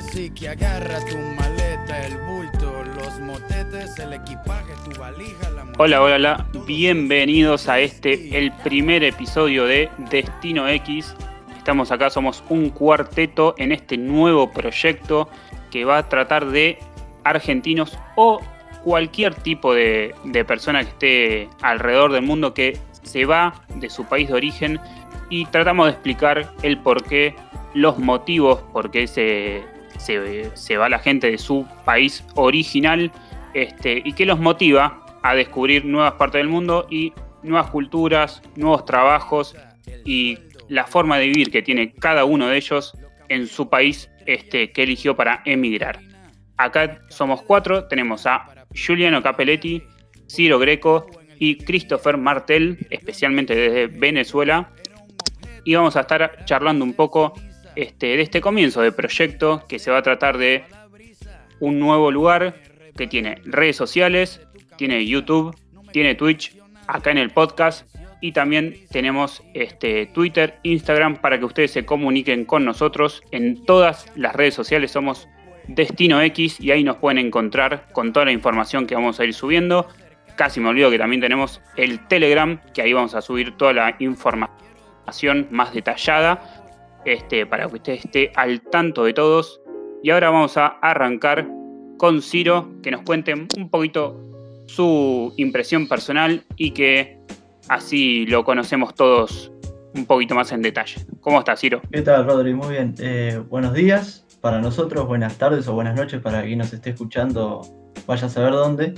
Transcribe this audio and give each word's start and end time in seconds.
Así 0.00 0.30
que 0.30 0.48
agarra 0.48 0.98
tu 1.04 1.18
maleta, 1.18 2.06
el 2.06 2.16
bulto, 2.22 2.84
los 2.96 3.20
motetes, 3.20 3.98
el 3.98 4.14
equipaje, 4.14 4.72
tu 4.82 4.98
valija, 4.98 5.50
la 5.50 5.66
Hola, 5.76 6.00
hola, 6.00 6.14
hola. 6.14 6.46
Bienvenidos 6.66 7.68
a 7.68 7.80
este, 7.80 8.38
el 8.38 8.50
primer 8.64 9.04
episodio 9.04 9.66
de 9.66 9.90
Destino 10.10 10.66
X. 10.68 11.14
Estamos 11.54 11.92
acá, 11.92 12.08
somos 12.08 12.42
un 12.48 12.70
cuarteto 12.70 13.54
en 13.58 13.72
este 13.72 13.98
nuevo 13.98 14.50
proyecto 14.50 15.28
que 15.70 15.84
va 15.84 15.98
a 15.98 16.08
tratar 16.08 16.46
de 16.46 16.78
argentinos 17.24 17.98
o 18.16 18.40
cualquier 18.82 19.34
tipo 19.34 19.74
de, 19.74 20.14
de 20.24 20.46
persona 20.46 20.82
que 20.82 20.88
esté 20.88 21.48
alrededor 21.60 22.12
del 22.12 22.22
mundo 22.22 22.54
que 22.54 22.78
se 23.02 23.26
va 23.26 23.66
de 23.74 23.90
su 23.90 24.06
país 24.06 24.28
de 24.28 24.34
origen 24.34 24.80
y 25.28 25.44
tratamos 25.44 25.88
de 25.88 25.92
explicar 25.92 26.54
el 26.62 26.78
porqué, 26.78 27.34
los 27.74 27.98
motivos 27.98 28.62
por 28.72 28.90
qué 28.90 29.06
se, 29.06 29.62
se, 30.00 30.76
va 30.76 30.88
la 30.88 30.98
gente 30.98 31.30
de 31.30 31.38
su 31.38 31.66
país 31.84 32.24
original 32.34 33.12
este, 33.54 34.02
y 34.04 34.12
qué 34.12 34.26
los 34.26 34.38
motiva 34.38 35.04
a 35.22 35.34
descubrir 35.34 35.84
nuevas 35.84 36.14
partes 36.14 36.40
del 36.40 36.48
mundo 36.48 36.86
y 36.90 37.12
nuevas 37.42 37.70
culturas, 37.70 38.42
nuevos 38.56 38.84
trabajos 38.84 39.56
y 40.04 40.38
la 40.68 40.86
forma 40.86 41.18
de 41.18 41.26
vivir 41.26 41.50
que 41.50 41.62
tiene 41.62 41.92
cada 41.92 42.24
uno 42.24 42.48
de 42.48 42.56
ellos 42.56 42.94
en 43.28 43.46
su 43.46 43.68
país 43.68 44.10
este, 44.26 44.72
que 44.72 44.82
eligió 44.82 45.16
para 45.16 45.42
emigrar. 45.44 46.00
Acá 46.56 47.00
somos 47.08 47.42
cuatro, 47.42 47.86
tenemos 47.86 48.26
a 48.26 48.66
Giuliano 48.72 49.22
Capelletti, 49.22 49.82
Ciro 50.28 50.58
Greco 50.58 51.06
y 51.38 51.56
Christopher 51.56 52.16
Martel, 52.16 52.86
especialmente 52.90 53.54
desde 53.54 53.86
Venezuela. 53.86 54.70
Y 55.64 55.74
vamos 55.74 55.96
a 55.96 56.00
estar 56.00 56.44
charlando 56.44 56.84
un 56.84 56.94
poco 56.94 57.34
este, 57.76 58.16
de 58.16 58.22
este 58.22 58.40
comienzo 58.40 58.80
de 58.82 58.92
proyecto 58.92 59.64
que 59.68 59.78
se 59.78 59.90
va 59.90 59.98
a 59.98 60.02
tratar 60.02 60.38
de 60.38 60.64
un 61.60 61.78
nuevo 61.78 62.10
lugar 62.10 62.54
que 62.96 63.06
tiene 63.06 63.36
redes 63.44 63.76
sociales, 63.76 64.40
tiene 64.76 65.06
YouTube, 65.06 65.56
tiene 65.92 66.14
Twitch, 66.14 66.56
acá 66.86 67.10
en 67.10 67.18
el 67.18 67.30
podcast 67.30 67.86
y 68.20 68.32
también 68.32 68.74
tenemos 68.90 69.42
este, 69.54 70.06
Twitter, 70.06 70.58
Instagram 70.62 71.16
para 71.16 71.38
que 71.38 71.44
ustedes 71.44 71.70
se 71.70 71.84
comuniquen 71.84 72.44
con 72.44 72.64
nosotros 72.64 73.22
en 73.30 73.64
todas 73.64 74.06
las 74.16 74.34
redes 74.34 74.54
sociales. 74.54 74.90
Somos 74.90 75.28
Destino 75.68 76.20
X 76.22 76.60
y 76.60 76.70
ahí 76.70 76.84
nos 76.84 76.96
pueden 76.96 77.18
encontrar 77.18 77.86
con 77.92 78.12
toda 78.12 78.26
la 78.26 78.32
información 78.32 78.86
que 78.86 78.94
vamos 78.94 79.20
a 79.20 79.24
ir 79.24 79.34
subiendo. 79.34 79.88
Casi 80.36 80.60
me 80.60 80.68
olvido 80.68 80.90
que 80.90 80.98
también 80.98 81.20
tenemos 81.20 81.60
el 81.76 82.06
Telegram, 82.08 82.60
que 82.74 82.82
ahí 82.82 82.92
vamos 82.92 83.14
a 83.14 83.22
subir 83.22 83.56
toda 83.56 83.72
la 83.72 83.96
información 83.98 85.48
más 85.50 85.72
detallada 85.72 86.59
este, 87.04 87.46
para 87.46 87.66
que 87.68 87.76
usted 87.76 87.92
esté 87.94 88.32
al 88.36 88.60
tanto 88.62 89.04
de 89.04 89.12
todos. 89.12 89.60
Y 90.02 90.10
ahora 90.10 90.30
vamos 90.30 90.56
a 90.56 90.66
arrancar 90.66 91.48
con 91.98 92.22
Ciro, 92.22 92.70
que 92.82 92.90
nos 92.90 93.02
cuente 93.02 93.34
un 93.34 93.68
poquito 93.68 94.18
su 94.66 95.34
impresión 95.36 95.88
personal 95.88 96.42
y 96.56 96.70
que 96.70 97.18
así 97.68 98.24
lo 98.26 98.44
conocemos 98.44 98.94
todos 98.94 99.52
un 99.94 100.06
poquito 100.06 100.34
más 100.34 100.52
en 100.52 100.62
detalle. 100.62 101.04
¿Cómo 101.20 101.40
estás, 101.40 101.60
Ciro? 101.60 101.82
¿Qué 101.90 102.02
tal, 102.02 102.26
Rodri? 102.26 102.54
Muy 102.54 102.70
bien. 102.70 102.94
Eh, 102.98 103.42
buenos 103.48 103.74
días 103.74 104.24
para 104.40 104.60
nosotros, 104.60 105.06
buenas 105.06 105.36
tardes 105.36 105.68
o 105.68 105.74
buenas 105.74 105.96
noches 105.96 106.20
para 106.22 106.42
quien 106.42 106.58
nos 106.58 106.72
esté 106.72 106.90
escuchando, 106.90 107.60
vaya 108.06 108.26
a 108.26 108.30
saber 108.30 108.52
dónde. 108.52 108.94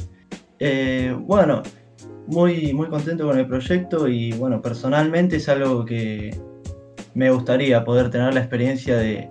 Eh, 0.59 1.17
bueno, 1.19 1.63
muy, 2.27 2.73
muy 2.73 2.89
contento 2.89 3.27
con 3.27 3.39
el 3.39 3.47
proyecto 3.47 4.07
y 4.07 4.33
bueno, 4.33 4.63
personalmente 4.63 5.37
es 5.37 5.49
algo 5.49 5.85
que, 5.85 6.39
me 7.15 7.31
gustaría 7.31 7.85
poder 7.85 8.11
tener 8.11 8.35
la 8.35 8.41
experiencia 8.41 8.97
de, 8.97 9.29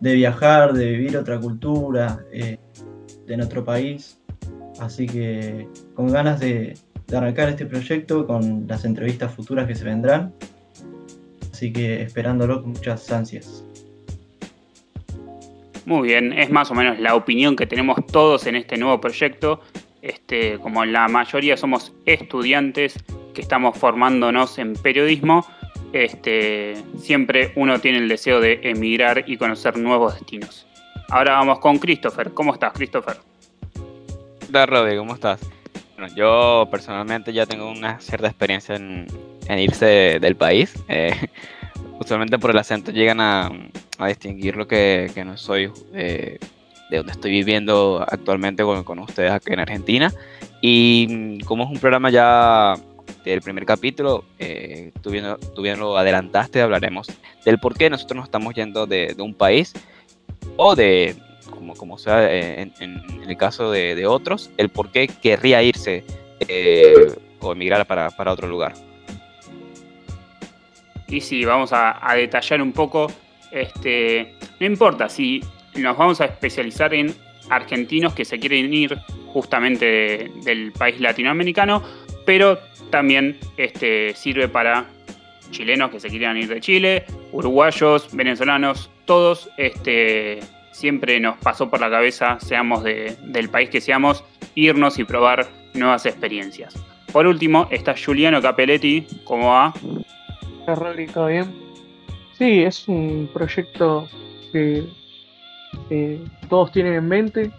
viajar, 0.00 0.72
de 0.72 0.86
vivir 0.86 1.16
otra 1.16 1.38
cultura 1.38 2.20
eh, 2.32 2.58
en 3.28 3.40
otro 3.40 3.64
país. 3.64 4.20
Así 4.80 5.06
que 5.06 5.68
con 5.94 6.10
ganas 6.10 6.40
de, 6.40 6.74
arrancar 7.14 7.50
este 7.50 7.66
proyecto 7.66 8.26
con 8.26 8.66
las 8.66 8.86
entrevistas 8.86 9.34
futuras 9.34 9.66
que 9.66 9.74
se 9.74 9.84
vendrán. 9.84 10.32
Así 11.52 11.72
que 11.72 12.02
esperándolo 12.02 12.62
con 12.62 12.72
muchas 12.72 13.10
ansias. 13.12 13.64
Muy 15.84 16.08
bien, 16.08 16.32
es 16.32 16.50
más 16.50 16.70
o 16.70 16.74
menos 16.74 16.98
la 16.98 17.14
opinión 17.14 17.54
que 17.54 17.66
tenemos 17.66 17.98
todos 18.06 18.46
en 18.46 18.56
este 18.56 18.76
nuevo 18.76 19.00
proyecto. 19.00 19.60
Este, 20.00 20.58
como 20.58 20.84
la 20.84 21.06
mayoría 21.08 21.56
somos 21.56 21.92
estudiantes 22.06 22.94
que 23.34 23.42
estamos 23.42 23.76
formándonos 23.76 24.58
en 24.58 24.74
periodismo, 24.74 25.44
este, 25.92 26.74
siempre 26.98 27.52
uno 27.56 27.78
tiene 27.78 27.98
el 27.98 28.08
deseo 28.08 28.40
de 28.40 28.60
emigrar 28.62 29.24
y 29.26 29.36
conocer 29.36 29.76
nuevos 29.78 30.14
destinos. 30.14 30.66
Ahora 31.08 31.32
vamos 31.32 31.58
con 31.58 31.78
Christopher. 31.78 32.32
¿Cómo 32.32 32.54
estás, 32.54 32.72
Christopher? 32.72 33.16
Hola, 34.48 34.66
Rodri, 34.66 34.96
¿cómo 34.96 35.14
estás? 35.14 35.40
Bueno, 35.96 36.14
yo 36.14 36.66
personalmente 36.70 37.32
ya 37.32 37.46
tengo 37.46 37.70
una 37.70 38.00
cierta 38.00 38.28
experiencia 38.28 38.76
en, 38.76 39.06
irse 39.58 40.18
del 40.20 40.36
país. 40.36 40.74
Eh, 40.88 41.14
usualmente 42.00 42.38
por 42.38 42.50
el 42.50 42.58
acento 42.58 42.90
llegan 42.90 43.20
a, 43.20 43.50
distinguir 44.08 44.56
lo 44.56 44.66
que, 44.66 45.12
no 45.24 45.36
soy 45.36 45.70
eh, 45.94 46.38
de 46.90 46.96
donde 46.96 47.12
estoy 47.12 47.30
viviendo 47.30 48.04
actualmente 48.08 48.64
con, 48.64 48.82
con 48.82 48.98
ustedes 48.98 49.30
aquí 49.30 49.52
en 49.52 49.60
Argentina. 49.60 50.12
Y 50.60 51.06
mm, 51.08 51.40
como 51.44 51.64
es 51.64 51.70
un 51.70 51.78
programa 51.78 52.10
ya 52.10 52.74
del 53.30 53.40
primer 53.40 53.64
capítulo, 53.64 54.24
eh, 54.38 54.92
tú, 55.02 55.10
bien, 55.10 55.78
lo 55.78 55.96
adelantaste, 55.96 56.60
hablaremos 56.60 57.08
del 57.44 57.58
por 57.58 57.76
qué 57.76 57.90
nosotros 57.90 58.16
nos 58.16 58.24
estamos 58.26 58.54
yendo 58.54 58.86
de, 58.86 59.14
un 59.18 59.34
país 59.34 59.72
o 60.56 60.74
de, 60.74 61.16
como, 61.50 61.74
como 61.74 61.98
sea 61.98 62.32
eh, 62.32 62.70
en, 62.80 63.02
el 63.28 63.36
caso 63.36 63.70
de, 63.70 64.06
otros, 64.06 64.50
el 64.56 64.68
por 64.68 64.90
qué 64.90 65.08
querría 65.08 65.62
irse 65.62 66.04
eh, 66.48 67.14
o 67.40 67.52
emigrar 67.52 67.86
para, 67.86 68.10
para, 68.10 68.32
otro 68.32 68.48
lugar. 68.48 68.74
Y 71.08 71.20
sí, 71.20 71.44
vamos 71.44 71.70
a, 71.72 72.00
detallar 72.16 72.62
un 72.62 72.72
poco, 72.72 73.12
este, 73.50 74.34
no 74.58 74.66
importa 74.66 75.08
si 75.08 75.42
nos 75.74 75.96
vamos 75.96 76.20
a 76.20 76.24
especializar 76.24 76.94
en 76.94 77.14
argentinos 77.50 78.14
que 78.14 78.24
se 78.24 78.38
quieren 78.38 78.72
ir 78.72 78.98
justamente 79.32 80.30
del 80.44 80.72
país 80.72 81.00
latinoamericano, 81.00 81.82
pero 82.24 82.58
también 82.90 83.38
este, 83.56 84.14
sirve 84.14 84.48
para 84.48 84.86
chilenos 85.50 85.90
que 85.90 86.00
se 86.00 86.08
quieran 86.08 86.36
ir 86.36 86.48
de 86.48 86.60
Chile, 86.60 87.04
uruguayos, 87.30 88.08
venezolanos, 88.14 88.90
todos 89.04 89.50
este, 89.56 90.40
siempre 90.72 91.20
nos 91.20 91.36
pasó 91.38 91.70
por 91.70 91.80
la 91.80 91.90
cabeza, 91.90 92.38
seamos 92.40 92.82
del 92.82 93.48
país 93.50 93.70
que 93.70 93.80
seamos, 93.80 94.24
irnos 94.54 94.98
y 94.98 95.04
probar 95.04 95.46
nuevas 95.74 96.06
experiencias. 96.06 96.74
Por 97.12 97.26
último, 97.26 97.68
está 97.70 97.94
Juliano 97.94 98.40
Capelletti, 98.40 99.06
¿cómo 99.24 99.50
va? 99.50 99.74
¿todo 101.12 101.26
bien? 101.26 101.52
Sí, 102.38 102.62
es 102.62 102.88
un 102.88 103.28
proyecto 103.32 104.08
que 104.52 104.86
todos 106.48 106.72
tienen 106.72 106.94
en 106.94 107.08
mente, 107.08 107.50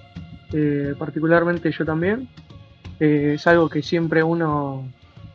eh, 0.53 0.93
particularmente 0.97 1.71
yo 1.71 1.85
también. 1.85 2.27
Eh, 3.03 3.33
es 3.33 3.47
algo 3.47 3.67
que 3.67 3.81
siempre 3.81 4.23
uno 4.23 4.87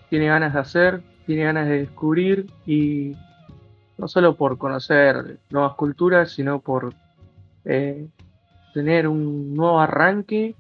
tiene 0.09 0.29
ganas 0.29 0.55
de 0.55 0.59
hacer, 0.59 1.03
tiene 1.27 1.45
ganas 1.45 1.69
de 1.69 1.81
descubrir 1.81 2.47
y 2.65 3.15
no 3.99 4.09
solo 4.09 4.37
por 4.37 4.57
conocer 4.57 5.39
nuevas 5.51 5.75
culturas, 5.75 6.33
sino 6.33 6.61
por 6.61 6.95
eh, 7.67 8.09
tener 8.73 9.07
un 9.07 9.55
nuevo 9.55 9.81
arranque 9.81 10.55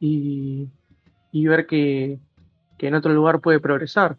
y, 0.00 0.70
ver 1.30 1.66
que, 1.66 2.20
en 2.78 2.94
otro 2.94 3.12
lugar 3.12 3.40
puede 3.40 3.60
progresar. 3.60 4.16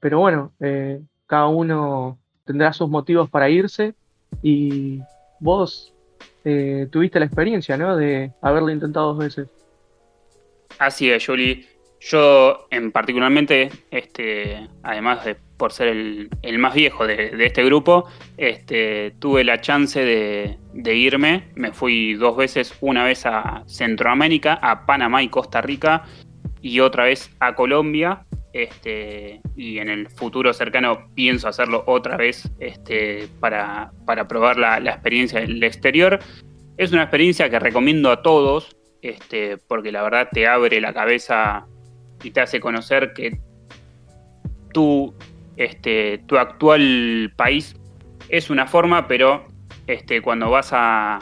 Pero 0.00 0.18
bueno, 0.18 0.52
eh, 0.60 1.00
cada 1.24 1.46
uno 1.46 2.18
tendrá 2.44 2.74
sus 2.74 2.90
motivos 2.90 3.30
para 3.30 3.48
irse 3.48 3.94
y 4.42 5.00
vos 5.40 5.94
tuviste 6.42 7.18
la 7.18 7.24
experiencia, 7.24 7.78
¿no? 7.78 7.96
De 7.96 8.34
haberlo 8.42 8.68
intentado 8.68 9.14
dos 9.14 9.18
veces. 9.18 9.48
Así 10.78 11.10
es, 11.10 11.24
Julie. 11.24 11.66
Yo, 12.00 12.66
en 12.70 12.92
particularmente, 12.92 13.70
este, 13.90 14.68
además 14.82 15.24
de 15.24 15.36
por 15.56 15.72
ser 15.72 15.88
el, 15.88 16.58
más 16.58 16.74
viejo 16.74 17.06
de, 17.06 17.32
este 17.46 17.64
grupo, 17.64 18.04
este, 18.36 19.12
tuve 19.18 19.42
la 19.42 19.60
chance 19.62 20.04
de, 20.04 20.94
irme. 20.94 21.44
Me 21.54 21.72
fui 21.72 22.14
dos 22.14 22.36
veces, 22.36 22.74
una 22.82 23.04
vez 23.04 23.24
a 23.24 23.62
Centroamérica, 23.66 24.58
a 24.60 24.84
Panamá 24.84 25.22
y 25.22 25.28
Costa 25.28 25.62
Rica, 25.62 26.04
y 26.60 26.80
otra 26.80 27.04
vez 27.04 27.30
a 27.40 27.54
Colombia. 27.54 28.26
Este, 28.52 29.40
y 29.56 29.78
en 29.78 29.88
el 29.88 30.08
futuro 30.08 30.52
cercano 30.52 31.08
pienso 31.14 31.48
hacerlo 31.48 31.82
otra 31.86 32.16
vez 32.16 32.48
este, 32.60 33.28
para, 33.40 33.92
probar 34.28 34.58
la, 34.58 34.78
la 34.78 34.90
experiencia 34.92 35.40
del 35.40 35.62
exterior. 35.62 36.18
Es 36.76 36.92
una 36.92 37.02
experiencia 37.02 37.48
que 37.48 37.58
recomiendo 37.58 38.10
a 38.10 38.22
todos, 38.22 38.76
este, 39.04 39.58
porque 39.58 39.92
la 39.92 40.02
verdad 40.02 40.28
te 40.32 40.46
abre 40.46 40.80
la 40.80 40.94
cabeza 40.94 41.66
y 42.22 42.30
te 42.30 42.40
hace 42.40 42.58
conocer 42.58 43.12
que 43.12 43.38
tu, 44.72 45.14
este, 45.56 46.18
tu 46.26 46.38
actual 46.38 47.32
país 47.36 47.76
es 48.30 48.48
una 48.48 48.66
forma, 48.66 49.06
pero 49.06 49.46
este, 49.86 50.22
cuando 50.22 50.50
vas 50.50 50.70
a, 50.72 51.18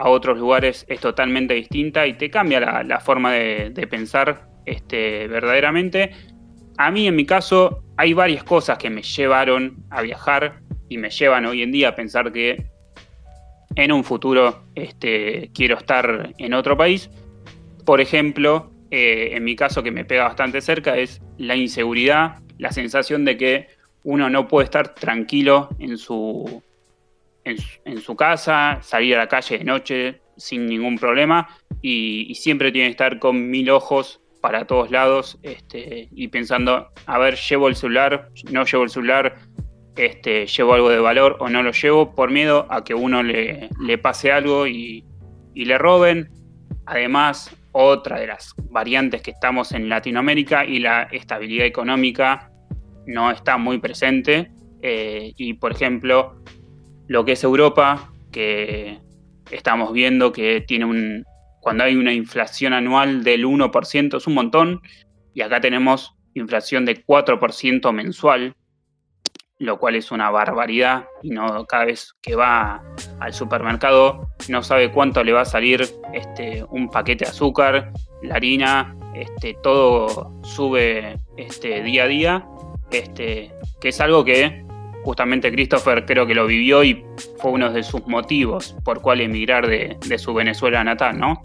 a 0.00 0.08
otros 0.08 0.38
lugares 0.38 0.84
es 0.88 1.00
totalmente 1.00 1.54
distinta 1.54 2.06
y 2.06 2.14
te 2.14 2.30
cambia 2.30 2.82
la, 2.82 3.00
forma 3.00 3.32
de, 3.32 3.86
pensar 3.88 4.48
verdaderamente. 4.96 6.10
A 6.78 6.90
mí, 6.90 7.06
en 7.06 7.14
mi 7.14 7.26
caso, 7.26 7.84
hay 7.96 8.12
varias 8.12 8.42
cosas 8.42 8.78
que 8.78 8.90
me 8.90 9.02
llevaron 9.02 9.84
a 9.90 10.02
viajar 10.02 10.60
y 10.88 10.96
me 10.96 11.10
llevan 11.10 11.46
hoy 11.46 11.62
en 11.62 11.70
día 11.70 11.90
a 11.90 11.94
pensar 11.94 12.32
que 12.32 12.66
en 13.76 13.92
un 13.92 14.02
futuro 14.02 14.64
quiero 15.54 15.76
estar 15.76 16.34
en 16.38 16.54
otro 16.54 16.76
país. 16.76 17.10
Por 17.90 18.00
ejemplo, 18.00 18.70
eh, 18.92 19.30
en 19.32 19.42
mi 19.42 19.56
caso 19.56 19.82
que 19.82 19.90
me 19.90 20.04
pega 20.04 20.22
bastante 20.22 20.60
cerca 20.60 20.96
es 20.96 21.20
la 21.38 21.56
inseguridad, 21.56 22.36
la 22.56 22.70
sensación 22.70 23.24
de 23.24 23.36
que 23.36 23.66
uno 24.04 24.30
no 24.30 24.46
puede 24.46 24.66
estar 24.66 24.94
tranquilo 24.94 25.70
en 25.80 25.98
su, 25.98 26.62
en, 27.42 28.00
su 28.00 28.14
casa, 28.14 28.78
salir 28.80 29.16
a 29.16 29.18
la 29.18 29.26
calle 29.26 29.58
de 29.58 29.64
noche 29.64 30.20
sin 30.36 30.66
ningún 30.66 30.98
problema 30.98 31.48
y, 31.82 32.32
siempre 32.36 32.70
tiene 32.70 32.86
que 32.86 32.92
estar 32.92 33.18
con 33.18 33.50
mil 33.50 33.68
ojos 33.70 34.20
para 34.40 34.68
todos 34.68 34.92
lados 34.92 35.40
este, 35.42 36.08
y 36.12 36.28
pensando, 36.28 36.92
a 37.06 37.18
ver, 37.18 37.34
llevo 37.34 37.66
el 37.66 37.74
celular, 37.74 38.28
no 38.52 38.64
llevo 38.66 38.84
el 38.84 38.90
celular, 38.90 39.34
este, 39.96 40.46
llevo 40.46 40.74
algo 40.74 40.90
de 40.90 41.00
valor 41.00 41.38
o 41.40 41.48
no 41.48 41.60
lo 41.64 41.72
llevo 41.72 42.14
por 42.14 42.30
miedo 42.30 42.68
a 42.70 42.84
que 42.84 42.94
uno 42.94 43.24
le, 43.24 43.98
pase 44.00 44.30
algo 44.30 44.68
y, 44.68 45.04
le 45.56 45.76
roben. 45.76 46.30
Además, 46.86 47.56
otra 47.72 48.18
de 48.18 48.26
las 48.26 48.54
variantes 48.70 49.22
que 49.22 49.30
estamos 49.30 49.72
en 49.72 49.88
Latinoamérica 49.88 50.64
y 50.64 50.78
la 50.78 51.04
estabilidad 51.04 51.66
económica 51.66 52.50
no 53.06 53.30
está 53.30 53.56
muy 53.58 53.78
presente. 53.78 54.50
Eh, 54.82 55.32
y 55.36 55.54
por 55.54 55.72
ejemplo, 55.72 56.42
lo 57.08 57.24
que 57.24 57.32
es 57.32 57.44
Europa, 57.44 58.12
que 58.32 58.98
estamos 59.50 59.92
viendo 59.92 60.32
que 60.32 60.62
tiene 60.66 60.84
un, 60.84 61.24
cuando 61.60 61.84
hay 61.84 61.96
una 61.96 62.12
inflación 62.12 62.72
anual 62.72 63.22
del 63.22 63.44
1% 63.44 64.16
es 64.16 64.26
un 64.26 64.34
montón, 64.34 64.80
y 65.34 65.42
acá 65.42 65.60
tenemos 65.60 66.14
inflación 66.34 66.84
de 66.84 67.04
4% 67.04 67.92
mensual, 67.92 68.54
lo 69.60 69.78
cual 69.78 69.94
es 69.94 70.10
una 70.10 70.30
barbaridad, 70.30 71.04
y 71.22 71.30
no 71.30 71.66
cada 71.66 71.84
vez 71.84 72.16
que 72.22 72.34
va 72.34 72.82
al 73.20 73.34
supermercado 73.34 74.30
no 74.48 74.62
sabe 74.62 74.90
cuánto 74.90 75.22
le 75.22 75.32
va 75.32 75.42
a 75.42 75.44
salir 75.44 75.86
este, 76.14 76.64
un 76.70 76.88
paquete 76.88 77.26
de 77.26 77.30
azúcar, 77.30 77.92
la 78.22 78.36
harina, 78.36 78.96
este, 79.14 79.54
todo 79.62 80.32
sube 80.42 81.18
este, 81.36 81.82
día 81.82 82.04
a 82.04 82.06
día, 82.06 82.46
este, 82.90 83.52
que 83.82 83.90
es 83.90 84.00
algo 84.00 84.24
que 84.24 84.64
justamente 85.04 85.52
Christopher 85.52 86.06
creo 86.06 86.26
que 86.26 86.34
lo 86.34 86.46
vivió 86.46 86.82
y 86.82 87.04
fue 87.38 87.50
uno 87.50 87.70
de 87.70 87.82
sus 87.82 88.06
motivos 88.06 88.74
por 88.82 89.02
cuál 89.02 89.20
emigrar 89.20 89.66
de, 89.68 90.18
su 90.18 90.32
Venezuela 90.32 90.82
natal, 90.82 91.18
¿no? 91.18 91.38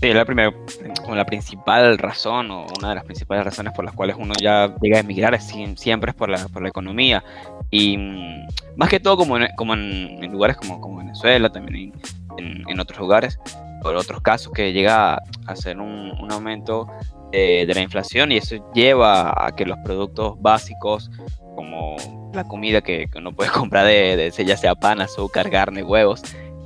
Sí, 0.00 0.12
la 0.12 0.24
primera, 0.24 0.52
como 1.02 1.16
la 1.16 1.24
principal 1.24 1.98
razón 1.98 2.50
o 2.50 2.66
una 2.78 2.90
de 2.90 2.94
las 2.96 3.04
principales 3.04 3.44
razones 3.44 3.72
por 3.74 3.84
las 3.84 3.94
cuales 3.94 4.16
uno 4.18 4.34
ya 4.40 4.74
llega 4.80 4.98
a 4.98 5.00
emigrar 5.00 5.34
es, 5.34 5.44
siempre 5.76 6.10
es 6.10 6.16
por 6.16 6.28
la, 6.28 6.48
por 6.48 6.62
la 6.62 6.68
economía. 6.68 7.24
Y 7.70 7.96
mm, 7.96 8.46
más 8.76 8.88
que 8.88 9.00
todo 9.00 9.16
como 9.16 9.36
en, 9.36 9.48
como 9.56 9.74
en, 9.74 10.30
lugares 10.30 10.56
como, 10.56 10.80
como, 10.80 10.98
Venezuela, 10.98 11.50
también 11.50 11.92
en, 12.38 12.80
otros 12.80 12.98
lugares, 12.98 13.38
por 13.82 13.94
otros 13.94 14.20
casos 14.22 14.52
que 14.52 14.72
llega 14.72 15.20
a 15.46 15.56
ser 15.56 15.78
un, 15.78 16.12
aumento 16.30 16.86
eh, 17.32 17.66
de 17.66 17.74
la 17.74 17.80
inflación 17.80 18.32
y 18.32 18.38
eso 18.38 18.56
lleva 18.72 19.34
a 19.36 19.54
que 19.54 19.66
los 19.66 19.78
productos 19.84 20.40
básicos 20.40 21.10
como 21.54 21.96
la 22.32 22.44
comida 22.44 22.80
que, 22.80 23.08
uno 23.16 23.32
puede 23.32 23.50
comprar 23.52 23.86
de, 23.86 24.32
ya 24.44 24.56
sea 24.56 24.74
pan, 24.74 25.00
azúcar, 25.00 25.50
carne, 25.50 25.82
huevos 25.82 26.22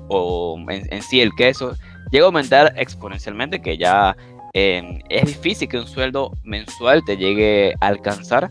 o 0.08 0.56
en, 0.68 1.02
sí 1.02 1.20
el 1.20 1.34
queso, 1.34 1.74
llega 2.10 2.24
a 2.24 2.26
aumentar 2.26 2.72
exponencialmente 2.76 3.60
que 3.60 3.76
ya 3.76 4.16
em, 4.52 5.00
es 5.08 5.26
difícil 5.26 5.68
que 5.68 5.78
un 5.78 5.86
sueldo 5.86 6.32
mensual 6.44 7.04
te 7.04 7.16
llegue 7.16 7.74
a 7.80 7.86
alcanzar 7.86 8.48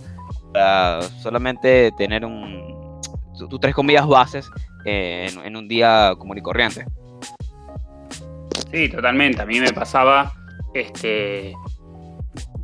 para 0.54 1.02
solamente 1.22 1.92
tener 1.98 2.26
un, 2.26 3.02
tus 3.50 3.60
tres 3.60 3.76
comidas 3.76 4.08
bases 4.08 4.50
en, 4.86 5.40
en 5.46 5.56
un 5.56 5.68
día 5.68 6.14
común 6.18 6.38
y 6.38 6.42
corriente. 6.42 6.86
Sí, 8.72 8.90
totalmente. 8.90 9.42
A 9.42 9.46
mí 9.46 9.60
me 9.60 9.72
pasaba 9.72 10.34
este, 10.74 11.56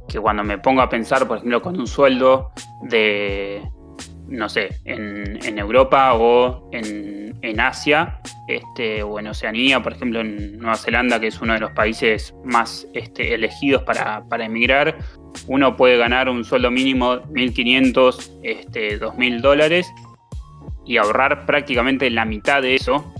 que 0.07 0.19
cuando 0.19 0.43
me 0.43 0.57
pongo 0.57 0.81
a 0.81 0.89
pensar, 0.89 1.27
por 1.27 1.37
ejemplo, 1.37 1.61
con 1.61 1.79
un 1.79 1.87
sueldo 1.87 2.51
de, 2.83 3.61
no 4.31 4.47
sé, 4.49 4.79
en, 4.85 5.59
Europa 5.59 6.13
o 6.13 6.69
en, 6.71 7.59
Asia, 7.59 8.19
este, 8.47 9.03
o 9.03 9.19
en 9.19 9.27
Oceanía, 9.27 9.83
por 9.83 9.93
ejemplo, 9.93 10.21
en 10.21 10.57
Nueva 10.57 10.77
Zelanda, 10.77 11.19
que 11.19 11.27
es 11.27 11.41
uno 11.41 11.53
de 11.53 11.59
los 11.59 11.71
países 11.71 12.33
más 12.43 12.87
este, 12.93 13.33
elegidos 13.33 13.83
para, 13.83 14.23
emigrar, 14.45 14.97
uno 15.47 15.75
puede 15.75 15.97
ganar 15.97 16.29
un 16.29 16.45
sueldo 16.45 16.71
mínimo 16.71 17.17
de 17.17 17.25
1.500, 17.25 18.39
este, 18.43 18.99
2.000 18.99 19.41
dólares 19.41 19.91
y 20.85 20.97
ahorrar 20.97 21.45
prácticamente 21.45 22.09
la 22.09 22.25
mitad 22.25 22.61
de 22.61 22.75
eso, 22.75 23.13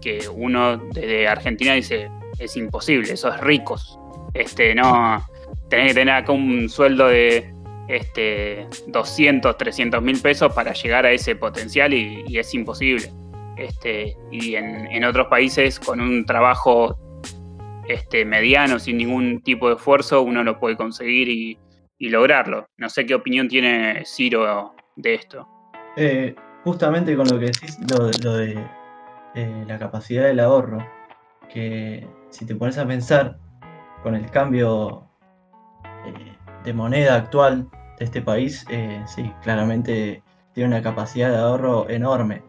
que 0.00 0.28
uno 0.34 0.78
desde 0.92 1.28
Argentina 1.28 1.74
dice, 1.74 2.10
es 2.38 2.56
imposible, 2.56 3.12
esos 3.12 3.38
ricos. 3.40 3.98
Este, 4.32 4.74
no, 4.74 5.24
tenés 5.68 5.88
que 5.88 5.94
tener 5.94 6.14
acá 6.14 6.32
un 6.32 6.68
sueldo 6.68 7.06
de 7.08 7.53
este, 7.88 8.66
200, 8.88 9.56
300 9.56 10.02
mil 10.02 10.20
pesos 10.20 10.52
para 10.52 10.72
llegar 10.72 11.06
a 11.06 11.10
ese 11.10 11.36
potencial 11.36 11.92
y, 11.92 12.38
es 12.38 12.54
imposible. 12.54 13.12
Este, 13.56 14.16
y 14.32 14.56
en, 14.56 15.04
otros 15.04 15.28
países 15.28 15.78
con 15.78 16.00
un 16.00 16.24
trabajo 16.24 16.98
este, 17.88 18.24
mediano, 18.24 18.78
sin 18.78 18.98
ningún 18.98 19.42
tipo 19.42 19.68
de 19.68 19.74
esfuerzo, 19.74 20.22
uno 20.22 20.42
lo 20.42 20.58
puede 20.58 20.76
conseguir 20.76 21.28
y, 21.28 21.58
lograrlo. 22.00 22.68
No 22.76 22.90
sé 22.90 23.06
qué 23.06 23.14
opinión 23.14 23.48
tiene 23.48 24.02
Ciro 24.04 24.74
de 24.94 25.14
esto. 25.14 25.48
Eh, 25.96 26.34
justamente 26.62 27.16
con 27.16 27.26
lo 27.26 27.38
que 27.38 27.46
decís, 27.46 27.78
lo, 27.90 28.36
de 28.36 28.62
eh, 29.34 29.64
la 29.66 29.78
capacidad 29.78 30.24
del 30.24 30.40
ahorro, 30.40 30.86
que 31.50 32.06
si 32.28 32.44
te 32.44 32.56
pones 32.56 32.76
a 32.76 32.86
pensar 32.86 33.38
con 34.02 34.14
el 34.14 34.30
cambio 34.30 35.08
de 36.64 36.72
moneda 36.72 37.14
actual 37.14 37.68
de 37.98 38.04
este 38.04 38.22
país, 38.22 38.66
eh, 38.70 39.02
sí, 39.06 39.32
claramente 39.42 40.22
tiene 40.52 40.68
una 40.68 40.82
capacidad 40.82 41.30
de 41.30 41.36
ahorro 41.36 41.88
enorme. 41.88 42.42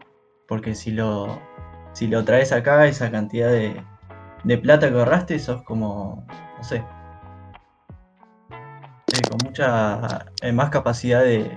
Porque 0.48 0.74
si 0.74 0.92
lo, 0.92 1.38
si 1.92 2.06
lo 2.06 2.24
traes 2.24 2.52
acá, 2.52 2.86
esa 2.86 3.10
cantidad 3.10 3.50
de, 3.50 3.82
de 4.44 4.58
plata 4.58 4.90
que 4.90 4.98
ahorraste, 4.98 5.38
sos 5.38 5.62
como, 5.62 6.26
no 6.56 6.64
sé, 6.64 6.84
eh, 8.48 9.28
con 9.28 9.38
mucha 9.44 10.26
más 10.52 10.70
capacidad 10.70 11.22
de, 11.22 11.50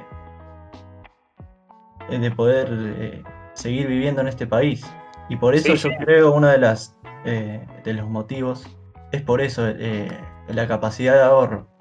de 2.10 2.31
poder 2.31 3.24
seguir 3.53 3.88
viviendo 3.88 4.22
en 4.22 4.27
este 4.27 4.48
país. 4.48 4.86
Y 5.29 5.36
por 5.36 5.53
eso 5.53 5.75
yo 5.75 5.89
creo 6.00 6.33
una 6.33 6.51
de 6.51 6.57
las 6.57 6.95
de 7.24 7.93
los 7.93 8.07
motivos 8.07 8.65
es 9.12 9.22
por 9.22 9.41
eso 9.41 9.67
la 10.48 10.67
capacidad 10.67 11.13
de 11.13 11.22
ahorro. 11.22 11.78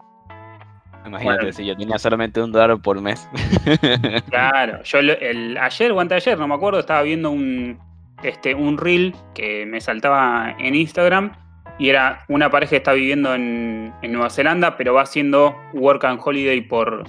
Imagínate, 1.08 1.52
si 1.52 1.66
yo 1.66 1.76
tenía 1.76 1.98
solamente 1.98 2.40
un 2.40 2.52
dólar 2.52 2.80
por 2.80 3.00
mes. 3.00 3.28
Claro, 4.30 4.82
yo 4.84 4.98
el, 4.98 5.56
ayer 5.58 5.92
o 5.92 6.00
anteayer, 6.00 6.38
no 6.38 6.46
me 6.46 6.54
acuerdo, 6.54 6.80
estaba 6.80 7.02
viendo 7.02 7.30
un, 7.30 7.78
este, 8.22 8.54
un 8.54 8.76
reel 8.76 9.14
que 9.34 9.66
me 9.66 9.80
saltaba 9.80 10.54
en 10.58 10.74
Instagram 10.74 11.32
y 11.78 11.88
era 11.88 12.24
una 12.28 12.50
pareja 12.50 12.70
que 12.70 12.76
está 12.76 12.92
viviendo 12.92 13.34
en, 13.34 13.92
Nueva 14.02 14.30
Zelanda, 14.30 14.76
pero 14.76 14.94
va 14.94 15.02
haciendo 15.02 15.56
work 15.74 16.04
and 16.04 16.20
holiday 16.22 16.60
por, 16.60 17.04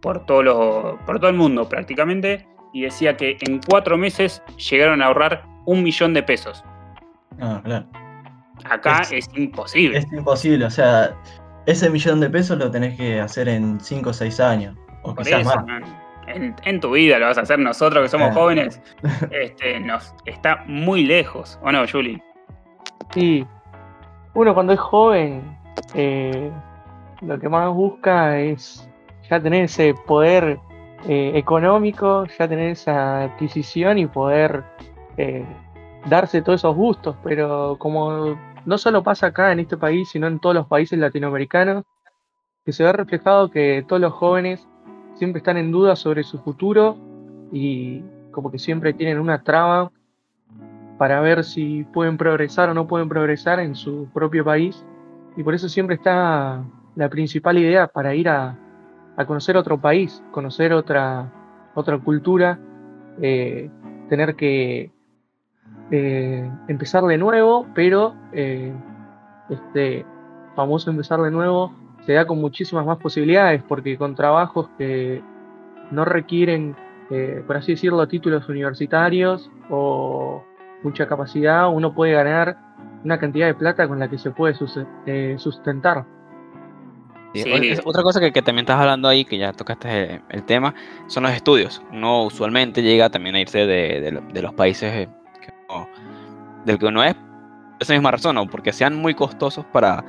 por, 0.00 0.24
todo 0.26 0.98
por 1.06 1.18
todo 1.18 1.30
el 1.30 1.36
mundo 1.36 1.68
prácticamente. 1.68 2.46
Y 2.72 2.82
decía 2.82 3.16
que 3.16 3.36
en 3.40 3.60
cuatro 3.66 3.96
meses 3.96 4.42
llegaron 4.70 5.02
a 5.02 5.06
ahorrar 5.06 5.44
un 5.64 5.82
millón 5.82 6.14
de 6.14 6.22
pesos. 6.22 6.62
Ah, 7.40 7.60
claro. 7.64 7.86
Acá 8.64 9.02
es 9.10 9.28
imposible. 9.34 9.98
Es 9.98 10.12
imposible, 10.12 10.64
o 10.64 10.70
sea, 10.70 11.14
ese 11.66 11.90
millón 11.90 12.20
de 12.20 12.30
pesos 12.30 12.58
lo 12.58 12.70
tenés 12.70 12.96
que 12.96 13.20
hacer 13.20 13.48
en 13.48 13.80
5 13.80 14.10
o 14.10 14.12
6 14.12 14.40
años. 14.40 14.76
O 15.02 15.14
quizás 15.14 15.44
más. 15.44 15.64
En, 16.28 16.80
tu 16.80 16.92
vida 16.92 17.18
lo 17.18 17.26
vas 17.26 17.38
a 17.38 17.42
hacer 17.42 17.58
nosotros 17.58 18.02
que 18.02 18.08
somos 18.08 18.34
jóvenes. 18.34 18.80
Este, 19.30 19.78
nos 19.80 20.14
está 20.24 20.64
muy 20.66 21.04
lejos, 21.04 21.58
¿o 21.62 21.70
no, 21.70 21.86
Juli? 21.86 22.20
Sí. 23.12 23.46
Uno 24.34 24.54
cuando 24.54 24.72
es 24.72 24.80
joven, 24.80 25.56
eh, 25.94 26.50
lo 27.22 27.38
que 27.38 27.48
más 27.48 27.72
busca 27.72 28.38
es 28.38 28.88
ya 29.30 29.40
tener 29.40 29.64
ese 29.64 29.94
poder 30.06 30.58
eh, 31.08 31.32
económico, 31.34 32.26
ya 32.38 32.48
tener 32.48 32.70
esa 32.70 33.22
adquisición 33.22 33.98
y 33.98 34.06
poder 34.06 34.64
eh, 35.16 35.44
darse 36.06 36.42
todos 36.42 36.60
esos 36.60 36.74
gustos. 36.74 37.16
Pero 37.22 37.76
como 37.78 38.36
no 38.66 38.78
solo 38.78 39.02
pasa 39.02 39.28
acá 39.28 39.52
en 39.52 39.60
este 39.60 39.76
país, 39.76 40.10
sino 40.10 40.26
en 40.26 40.40
todos 40.40 40.54
los 40.54 40.66
países 40.66 40.98
latinoamericanos, 40.98 41.84
que 42.64 42.72
se 42.72 42.82
ve 42.82 42.92
reflejado 42.92 43.50
que 43.50 43.84
todos 43.86 44.02
los 44.02 44.12
jóvenes 44.12 44.66
siempre 45.14 45.38
están 45.38 45.56
en 45.56 45.70
duda 45.70 45.94
sobre 45.94 46.24
su 46.24 46.38
futuro 46.40 46.98
y 47.52 48.02
como 48.32 48.50
que 48.50 48.58
siempre 48.58 48.92
tienen 48.92 49.20
una 49.20 49.42
traba 49.42 49.92
para 50.98 51.20
ver 51.20 51.44
si 51.44 51.84
pueden 51.84 52.16
progresar 52.16 52.68
o 52.68 52.74
no 52.74 52.88
pueden 52.88 53.08
progresar 53.08 53.60
en 53.60 53.76
su 53.76 54.08
propio 54.12 54.44
país. 54.44 54.84
Y 55.36 55.44
por 55.44 55.54
eso 55.54 55.68
siempre 55.68 55.94
está 55.94 56.64
la 56.96 57.08
principal 57.08 57.58
idea 57.58 57.86
para 57.86 58.14
ir 58.14 58.28
a, 58.28 58.58
conocer 59.26 59.56
otro 59.56 59.80
país, 59.80 60.22
conocer 60.32 60.72
otra, 60.72 61.32
otra 61.74 61.98
cultura, 61.98 62.58
eh, 63.22 63.70
tener 64.08 64.34
que 64.34 64.90
eh, 65.90 66.50
empezar 66.68 67.04
de 67.04 67.18
nuevo, 67.18 67.66
pero 67.74 68.14
eh, 68.32 68.72
este 69.50 70.04
famoso 70.54 70.90
empezar 70.90 71.20
de 71.20 71.30
nuevo 71.30 71.74
se 72.06 72.12
da 72.12 72.26
con 72.26 72.40
muchísimas 72.40 72.86
más 72.86 72.98
posibilidades, 72.98 73.62
porque 73.62 73.98
con 73.98 74.14
trabajos 74.14 74.68
que 74.78 75.22
no 75.90 76.04
requieren, 76.04 76.76
por 77.46 77.56
así 77.56 77.72
decirlo, 77.72 78.06
títulos 78.08 78.48
universitarios 78.48 79.50
o 79.70 80.44
mucha 80.82 81.06
capacidad, 81.06 81.68
uno 81.68 81.94
puede 81.94 82.12
ganar 82.12 82.56
una 83.04 83.18
cantidad 83.18 83.46
de 83.46 83.54
plata 83.54 83.88
con 83.88 83.98
la 83.98 84.08
que 84.08 84.18
se 84.18 84.30
puede 84.30 84.54
sustentar. 85.38 86.06
Otra 87.84 88.02
cosa 88.02 88.20
que, 88.20 88.42
también 88.42 88.64
estás 88.64 88.80
hablando 88.80 89.08
ahí, 89.08 89.24
que 89.24 89.38
ya 89.38 89.52
tocaste 89.52 90.22
el, 90.28 90.44
tema, 90.44 90.74
son 91.06 91.24
los 91.24 91.32
estudios. 91.32 91.82
Uno 91.92 92.24
usualmente 92.24 92.82
llega 92.82 93.10
también 93.10 93.34
a 93.34 93.40
irse 93.40 93.66
de, 93.66 94.22
los 94.42 94.54
países 94.54 95.08
eh, 95.48 95.86
del 96.64 96.78
que 96.78 96.86
uno 96.86 97.02
es, 97.04 97.16
esa 97.78 97.92
misma 97.92 98.10
razón, 98.10 98.36
o 98.38 98.46
porque 98.46 98.72
sean 98.72 98.94
muy 98.94 99.14
costosos 99.14 99.64
para, 99.66 100.04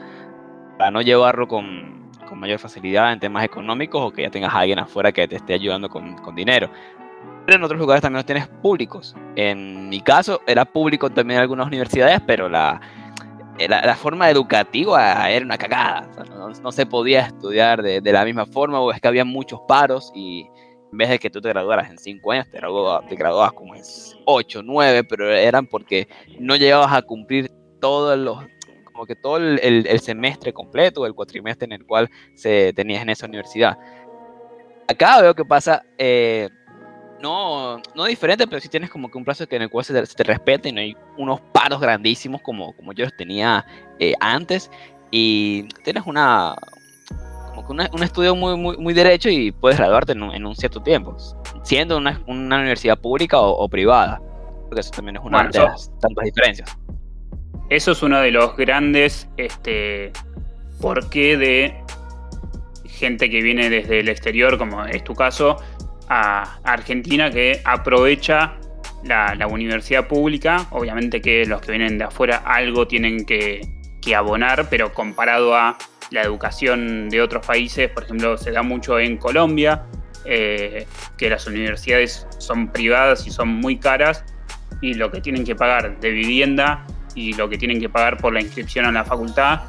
no 0.91 1.01
llevarlo 1.01 1.47
con, 1.47 1.97
mayor 2.35 2.59
facilidad 2.59 3.13
en 3.13 3.19
temas 3.19 3.43
económicos 3.43 3.99
o 3.99 4.11
que 4.11 4.21
ya 4.21 4.29
tengas 4.29 4.53
a 4.53 4.59
alguien 4.59 4.77
afuera 4.77 5.11
que 5.11 5.27
te 5.27 5.37
esté 5.37 5.55
ayudando 5.55 5.89
con, 5.89 6.35
dinero. 6.35 6.69
Pero 7.45 7.57
en 7.57 7.63
otros 7.63 7.79
lugares 7.79 8.01
también 8.01 8.17
los 8.17 8.25
tienes 8.25 8.47
públicos. 8.47 9.15
En 9.35 9.89
mi 9.89 10.01
caso 10.01 10.41
era 10.45 10.65
público 10.65 11.09
también 11.09 11.37
en 11.37 11.41
algunas 11.43 11.65
universidades, 11.65 12.21
pero 12.27 12.47
la, 12.47 12.79
la, 13.67 13.95
forma 13.95 14.29
educativa 14.29 15.29
era 15.29 15.43
una 15.45 15.57
cagada. 15.57 16.07
no, 16.61 16.71
se 16.71 16.85
podía 16.85 17.21
estudiar 17.21 17.81
de, 17.81 18.01
la 18.11 18.23
misma 18.23 18.45
forma, 18.45 18.79
o 18.79 18.91
es 18.91 19.01
que 19.01 19.07
había 19.07 19.25
muchos 19.25 19.61
paros 19.67 20.11
y 20.13 20.47
en 20.91 20.97
vez 20.97 21.09
de 21.09 21.19
que 21.19 21.29
tú 21.29 21.41
te 21.41 21.49
graduaras 21.49 21.89
en 21.89 21.97
5 21.97 22.31
años, 22.31 22.49
te 22.49 22.57
graduabas, 22.57 23.07
te 23.07 23.15
graduabas 23.15 23.53
como 23.53 23.75
en 23.75 23.81
8, 24.25 24.61
9, 24.63 25.03
pero 25.03 25.29
eran 25.31 25.67
porque 25.67 26.07
no 26.39 26.55
llegabas 26.55 26.93
a 26.93 27.01
cumplir 27.01 27.51
todos 27.79 28.17
los 28.17 28.39
como 28.85 29.05
que 29.05 29.15
todo 29.15 29.37
el, 29.37 29.99
semestre 29.99 30.51
completo, 30.51 31.05
el 31.05 31.13
cuatrimestre 31.13 31.65
en 31.65 31.73
el 31.73 31.85
cual 31.85 32.09
se 32.33 32.73
tenías 32.73 33.03
en 33.03 33.09
esa 33.09 33.27
universidad. 33.27 33.77
Acá 34.87 35.21
veo 35.21 35.35
que 35.35 35.45
pasa 35.45 35.83
eh, 35.99 36.49
no, 37.21 37.81
no 37.95 38.05
diferente, 38.05 38.47
pero 38.47 38.59
sí 38.59 38.69
tienes 38.69 38.89
como 38.89 39.09
que 39.09 39.17
un 39.17 39.23
plazo 39.23 39.47
que 39.47 39.55
en 39.55 39.63
el 39.63 39.69
cual 39.69 39.85
se 39.85 39.93
te, 39.93 40.23
respeta 40.23 40.69
y 40.69 40.71
no 40.71 40.81
hay 40.81 40.95
unos 41.17 41.41
paros 41.53 41.79
grandísimos 41.79 42.41
como, 42.41 42.75
como 42.75 42.93
yo 42.93 43.05
los 43.05 43.15
tenía 43.15 43.65
eh, 43.99 44.13
antes. 44.19 44.71
Y 45.11 45.63
tienes 45.83 46.03
una, 46.05 46.55
que 47.67 47.73
un 47.73 48.03
estudio 48.03 48.35
muy, 48.35 48.57
muy, 48.57 48.77
muy 48.77 48.93
derecho 48.93 49.29
y 49.29 49.51
puedes 49.51 49.77
graduarte 49.77 50.13
en 50.13 50.45
un, 50.45 50.55
cierto 50.55 50.81
tiempo, 50.81 51.15
siendo 51.63 51.97
una, 51.97 52.21
una 52.27 52.57
universidad 52.57 52.97
pública 52.99 53.39
o, 53.39 53.67
privada. 53.69 54.21
Porque 54.67 54.81
eso 54.81 54.91
también 54.91 55.17
es 55.17 55.23
una 55.23 55.47
de 55.47 55.59
las 55.59 55.91
tantas 55.99 56.25
diferencias. 56.25 56.77
Eso 57.69 57.91
es 57.91 58.01
uno 58.01 58.19
de 58.19 58.31
los 58.31 58.55
grandes 58.55 59.29
este, 59.37 60.11
por 60.81 61.09
qué 61.09 61.37
de 61.37 61.83
gente 62.85 63.29
que 63.29 63.41
viene 63.41 63.69
desde 63.69 63.99
el 63.99 64.09
exterior, 64.09 64.57
como 64.57 64.85
es 64.85 65.03
tu 65.03 65.13
caso, 65.13 65.57
a 66.09 66.57
Argentina 66.63 67.29
que 67.29 67.61
aprovecha 67.63 68.57
la, 69.03 69.47
universidad 69.47 70.07
pública. 70.07 70.67
Obviamente 70.71 71.21
que 71.21 71.45
los 71.45 71.61
que 71.61 71.71
vienen 71.71 71.97
de 71.97 72.05
afuera 72.05 72.37
algo 72.45 72.87
tienen 72.87 73.25
que, 73.25 73.61
abonar, 74.15 74.69
pero 74.69 74.93
comparado 74.93 75.53
a 75.53 75.77
la 76.11 76.21
educación 76.21 77.09
de 77.09 77.21
otros 77.21 77.45
países, 77.45 77.89
por 77.89 78.03
ejemplo, 78.03 78.37
se 78.37 78.51
da 78.51 78.63
mucho 78.63 78.99
en 78.99 79.17
Colombia, 79.17 79.83
eh, 80.25 80.85
que 81.17 81.29
las 81.29 81.47
universidades 81.47 82.27
son 82.37 82.69
privadas 82.69 83.27
y 83.27 83.31
son 83.31 83.49
muy 83.49 83.77
caras, 83.77 84.23
y 84.81 84.93
lo 84.93 85.11
que 85.11 85.21
tienen 85.21 85.43
que 85.43 85.55
pagar 85.55 85.99
de 85.99 86.11
vivienda 86.11 86.85
y 87.15 87.33
lo 87.33 87.49
que 87.49 87.57
tienen 87.57 87.79
que 87.79 87.89
pagar 87.89 88.17
por 88.17 88.33
la 88.33 88.41
inscripción 88.41 88.85
a 88.85 88.91
la 88.91 89.03
facultad 89.03 89.61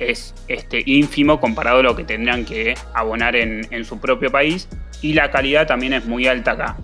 es 0.00 0.34
este, 0.48 0.82
ínfimo 0.86 1.40
comparado 1.40 1.78
a 1.78 1.82
lo 1.82 1.94
que 1.94 2.04
tendrían 2.04 2.44
que 2.44 2.74
abonar 2.94 3.36
en, 3.36 3.66
en 3.70 3.84
su 3.84 4.00
propio 4.00 4.30
país 4.30 4.68
y 5.00 5.12
la 5.12 5.30
calidad 5.30 5.66
también 5.66 5.92
es 5.92 6.04
muy 6.04 6.26
alta 6.26 6.52
acá. 6.52 6.76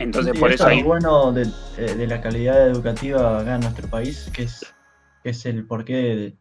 Entonces, 0.00 0.38
por 0.38 0.50
eso 0.50 0.66
hay. 0.66 0.82
bueno 0.82 1.30
de, 1.30 1.42
eh, 1.76 1.94
de, 1.94 2.06
la 2.06 2.22
calidad 2.22 2.66
educativa 2.66 3.38
acá 3.38 3.56
en 3.56 3.60
nuestro 3.60 3.86
país, 3.88 4.30
que 4.32 4.44
es, 4.44 4.64
es 5.24 5.44
el 5.44 5.66
porqué, 5.66 6.32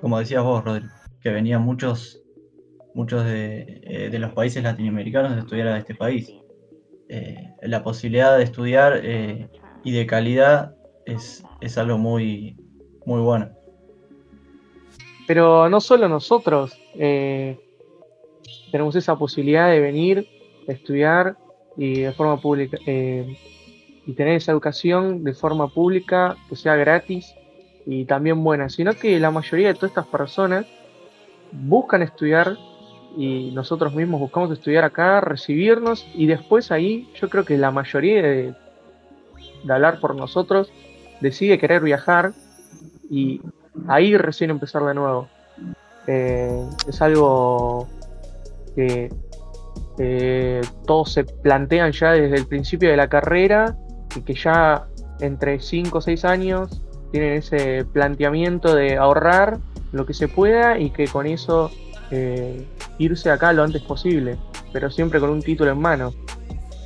como 0.00 0.18
decías 0.18 0.42
vos, 0.42 0.64
Rodri, 0.64 0.86
que 1.22 1.30
venían 1.30 1.62
muchos, 1.62 2.22
muchos 2.94 3.24
de, 3.24 3.80
eh, 3.84 4.10
de, 4.10 4.18
los 4.18 4.32
países 4.32 4.62
latinoamericanos 4.62 5.32
a 5.32 5.40
estudiar 5.40 5.68
a 5.68 5.78
este 5.78 5.94
país. 5.94 6.32
Eh, 7.08 7.50
la 7.62 7.82
posibilidad 7.82 8.36
de 8.36 8.44
estudiar 8.44 9.02
y 9.82 9.92
de 9.92 10.06
calidad 10.06 10.74
es, 11.06 11.44
es 11.60 11.76
algo 11.76 11.98
muy, 11.98 12.56
muy 13.04 13.20
bueno. 13.20 13.50
Pero 15.26 15.68
no 15.68 15.80
solo 15.80 16.08
nosotros 16.08 16.76
tenemos 18.70 18.94
esa 18.96 19.16
posibilidad 19.16 19.70
de 19.70 19.80
venir, 19.80 20.28
estudiar 20.66 21.36
y 21.76 22.00
de 22.00 22.12
forma 22.12 22.40
pública 22.40 22.78
eh, 22.86 23.36
y 24.06 24.12
tener 24.14 24.36
esa 24.36 24.52
educación 24.52 25.24
de 25.24 25.34
forma 25.34 25.68
pública 25.68 26.36
que 26.48 26.56
sea 26.56 26.76
gratis 26.76 27.34
y 27.86 28.04
también 28.04 28.42
buena, 28.42 28.68
sino 28.68 28.92
que 28.94 29.18
la 29.18 29.30
mayoría 29.30 29.68
de 29.68 29.74
todas 29.74 29.90
estas 29.90 30.06
personas 30.06 30.66
buscan 31.52 32.02
estudiar 32.02 32.56
y 33.16 33.50
nosotros 33.52 33.94
mismos 33.94 34.20
buscamos 34.20 34.50
estudiar 34.52 34.84
acá, 34.84 35.20
recibirnos 35.20 36.06
y 36.14 36.26
después 36.26 36.70
ahí 36.70 37.08
yo 37.20 37.28
creo 37.28 37.44
que 37.44 37.58
la 37.58 37.70
mayoría 37.70 38.22
de, 38.22 38.54
hablar 39.68 40.00
por 40.00 40.14
nosotros 40.14 40.72
decide 41.20 41.58
querer 41.58 41.82
viajar 41.82 42.32
y 43.10 43.40
ahí 43.88 44.16
recién 44.16 44.50
empezar 44.50 44.84
de 44.84 44.94
nuevo. 44.94 45.28
Eh, 46.06 46.64
es 46.88 47.02
algo 47.02 47.88
que 48.74 49.10
eh, 49.98 50.60
todos 50.86 51.12
se 51.12 51.24
plantean 51.24 51.92
ya 51.92 52.12
desde 52.12 52.36
el 52.36 52.46
principio 52.46 52.90
de 52.90 52.96
la 52.96 53.08
carrera 53.08 53.76
y 54.16 54.22
que 54.22 54.34
ya 54.34 54.86
entre 55.20 55.60
5 55.60 55.98
o 55.98 56.00
6 56.00 56.24
años 56.24 56.82
tienen 57.10 57.34
ese 57.34 57.84
planteamiento 57.84 58.74
de 58.74 58.96
ahorrar 58.96 59.58
lo 59.92 60.06
que 60.06 60.14
se 60.14 60.28
pueda 60.28 60.78
y 60.78 60.90
que 60.90 61.06
con 61.06 61.26
eso 61.26 61.70
eh, 62.10 62.64
irse 62.98 63.30
acá 63.30 63.52
lo 63.52 63.62
antes 63.62 63.82
posible, 63.82 64.36
pero 64.72 64.90
siempre 64.90 65.20
con 65.20 65.30
un 65.30 65.42
título 65.42 65.70
en 65.70 65.80
mano. 65.80 66.14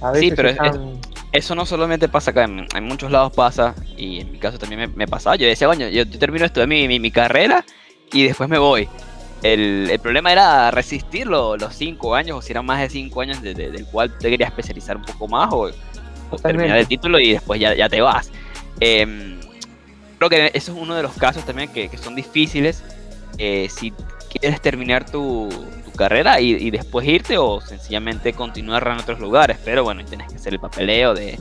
A 0.00 0.10
veces 0.10 0.30
sí, 0.30 0.34
pero 0.34 0.50
eso 1.32 1.54
no 1.54 1.66
solamente 1.66 2.08
pasa 2.08 2.30
acá, 2.30 2.44
en, 2.44 2.84
muchos 2.84 3.10
lados 3.10 3.32
pasa, 3.32 3.74
y 3.96 4.20
en 4.20 4.32
mi 4.32 4.38
caso 4.38 4.58
también 4.58 4.92
me, 4.94 5.08
pasaba. 5.08 5.36
Yo 5.36 5.46
decía, 5.46 5.66
bueno, 5.66 5.88
yo, 5.88 6.08
termino 6.08 6.44
esto 6.44 6.60
de 6.60 6.66
mi, 6.66 6.98
mi 6.98 7.10
carrera 7.10 7.64
y 8.12 8.24
después 8.24 8.48
me 8.48 8.58
voy. 8.58 8.88
El, 9.42 9.98
problema 10.02 10.32
era 10.32 10.70
resistir 10.70 11.26
los 11.26 11.58
cinco 11.74 12.14
años, 12.14 12.38
o 12.38 12.42
si 12.42 12.52
eran 12.52 12.64
más 12.64 12.80
de 12.80 12.88
cinco 12.88 13.20
años, 13.20 13.42
del 13.42 13.84
cual 13.92 14.16
te 14.18 14.30
querías 14.30 14.50
especializar 14.50 14.96
un 14.96 15.04
poco 15.04 15.28
más 15.28 15.52
o, 15.52 15.70
terminar 16.38 16.78
el 16.78 16.88
título 16.88 17.20
y 17.20 17.32
después 17.32 17.60
ya, 17.60 17.74
ya 17.74 17.88
te 17.88 18.00
vas. 18.00 18.30
Em, 18.80 19.33
creo 20.28 20.50
que 20.50 20.58
eso 20.58 20.72
es 20.72 20.78
uno 20.78 20.94
de 20.94 21.02
los 21.02 21.14
casos 21.14 21.44
también 21.44 21.70
que, 21.72 21.90
son 21.98 22.14
difíciles. 22.14 22.82
Eh, 23.38 23.68
si 23.70 23.92
quieres 24.30 24.60
terminar 24.60 25.08
tu, 25.08 25.48
carrera 25.96 26.40
y, 26.40 26.72
después 26.72 27.06
irte 27.06 27.38
o 27.38 27.60
sencillamente 27.60 28.32
continuar 28.32 28.84
en 28.88 28.98
otros 28.98 29.20
lugares. 29.20 29.58
Pero 29.64 29.84
bueno, 29.84 30.04
tienes 30.04 30.28
que 30.28 30.36
hacer 30.36 30.52
el 30.52 30.58
papeleo 30.58 31.14
de, 31.14 31.38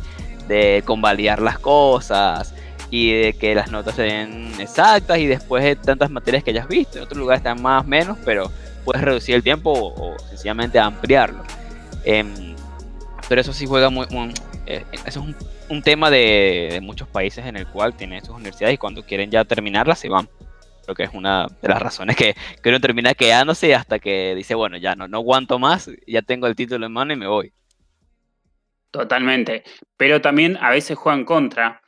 de 0.48 0.84
convalidar 0.86 1.42
las 1.42 1.58
cosas, 1.58 2.54
y 2.94 3.12
de 3.12 3.34
que 3.34 3.56
las 3.56 3.72
notas 3.72 3.96
sean 3.96 4.52
exactas 4.60 5.18
y 5.18 5.26
después 5.26 5.64
de 5.64 5.76
tantas 5.76 6.12
materias 6.12 6.44
que 6.44 6.52
hayas 6.52 6.68
visto. 6.68 7.00
En 7.00 7.06
otros 7.06 7.18
lugares 7.18 7.40
están 7.40 7.60
más 7.60 7.84
o 7.84 7.88
menos, 7.88 8.20
pero 8.24 8.52
puedes 8.86 9.02
reducir 9.02 9.34
el 9.34 9.42
tiempo 9.42 9.72
o, 9.74 10.16
sencillamente 10.30 10.78
ampliarlo. 10.78 11.42
Em, 12.06 12.56
pero 13.28 13.42
eso 13.42 13.52
sí 13.52 13.66
juega 13.66 13.90
muy... 13.90 14.06
Eh, 14.68 14.86
eso 14.94 15.08
es 15.08 15.18
un, 15.18 15.36
tema 15.84 16.10
de, 16.10 16.80
muchos 16.82 17.08
países 17.08 17.46
en 17.46 17.58
el 17.58 17.68
cual 17.68 17.96
tienen 17.96 18.24
sus 18.24 18.36
universidades 18.36 18.76
y 18.76 18.78
cuando 18.78 19.04
quieren 19.04 19.32
ya 19.32 19.46
terminarlas 19.46 20.00
se 20.00 20.10
van. 20.10 20.30
Creo 20.84 20.96
que 20.96 21.04
es 21.04 21.12
una 21.14 21.48
de 21.62 21.70
las 21.70 21.82
razones 21.82 22.16
que, 22.16 22.36
que 22.62 22.70
uno 22.70 22.80
termina 22.80 23.14
quedándose 23.14 23.74
hasta 23.74 24.00
que 24.00 24.36
dice, 24.36 24.54
bueno, 24.54 24.78
ya 24.78 24.96
no, 24.96 25.08
no 25.08 25.18
aguanto 25.18 25.60
más, 25.60 25.90
ya 26.06 26.22
tengo 26.22 26.48
el 26.48 26.56
título 26.56 26.86
en 26.86 26.92
mano 26.92 27.14
y 27.14 27.16
me 27.16 27.28
voy. 27.28 27.54
Totalmente. 28.94 29.64
Pero 29.98 30.22
también 30.22 30.56
a 30.62 30.70
veces 30.70 30.96
juegan 30.96 31.26
contra, 31.26 31.82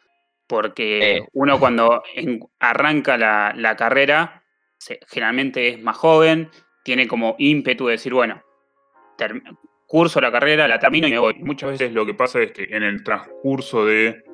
porque 0.48 1.24
uno 1.34 1.60
cuando 1.60 2.02
arranca 2.60 3.16
la, 3.16 3.76
carrera, 3.78 4.44
generalmente 5.08 5.68
es 5.70 5.82
más 5.84 5.98
joven, 5.98 6.50
tiene 6.84 7.08
como 7.08 7.36
ímpetu 7.38 7.86
de 7.86 7.92
decir, 7.92 8.12
bueno, 8.12 8.42
curso 9.96 10.20
la 10.20 10.30
carrera, 10.30 10.68
la 10.68 10.78
termino 10.78 11.08
y 11.08 11.12
me 11.12 11.20
voy. 11.20 11.36
Muchas 11.36 11.72
veces 11.72 11.94
lo 11.94 12.06
que 12.06 12.14
pasa 12.14 12.42
es 12.42 12.52
que 12.52 12.68
en 12.70 12.84
el 12.84 13.02
transcurso 13.02 13.86
de 13.86 14.26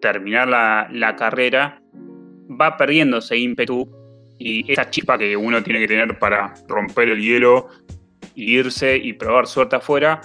terminar 0.00 0.46
la, 0.46 0.86
la 0.92 1.16
carrera, 1.16 1.82
va 2.48 2.76
perdiendo 2.76 3.18
ese 3.18 3.36
ímpetu 3.36 3.90
y 4.38 4.70
esa 4.70 4.88
chispa 4.90 5.18
que 5.18 5.36
uno 5.36 5.60
tiene 5.64 5.80
que 5.80 5.88
tener 5.88 6.16
para 6.20 6.54
romper 6.68 7.08
el 7.08 7.20
hielo, 7.20 7.66
irse 8.36 8.96
y 8.96 9.14
probar 9.14 9.48
suerte 9.48 9.74
afuera, 9.74 10.20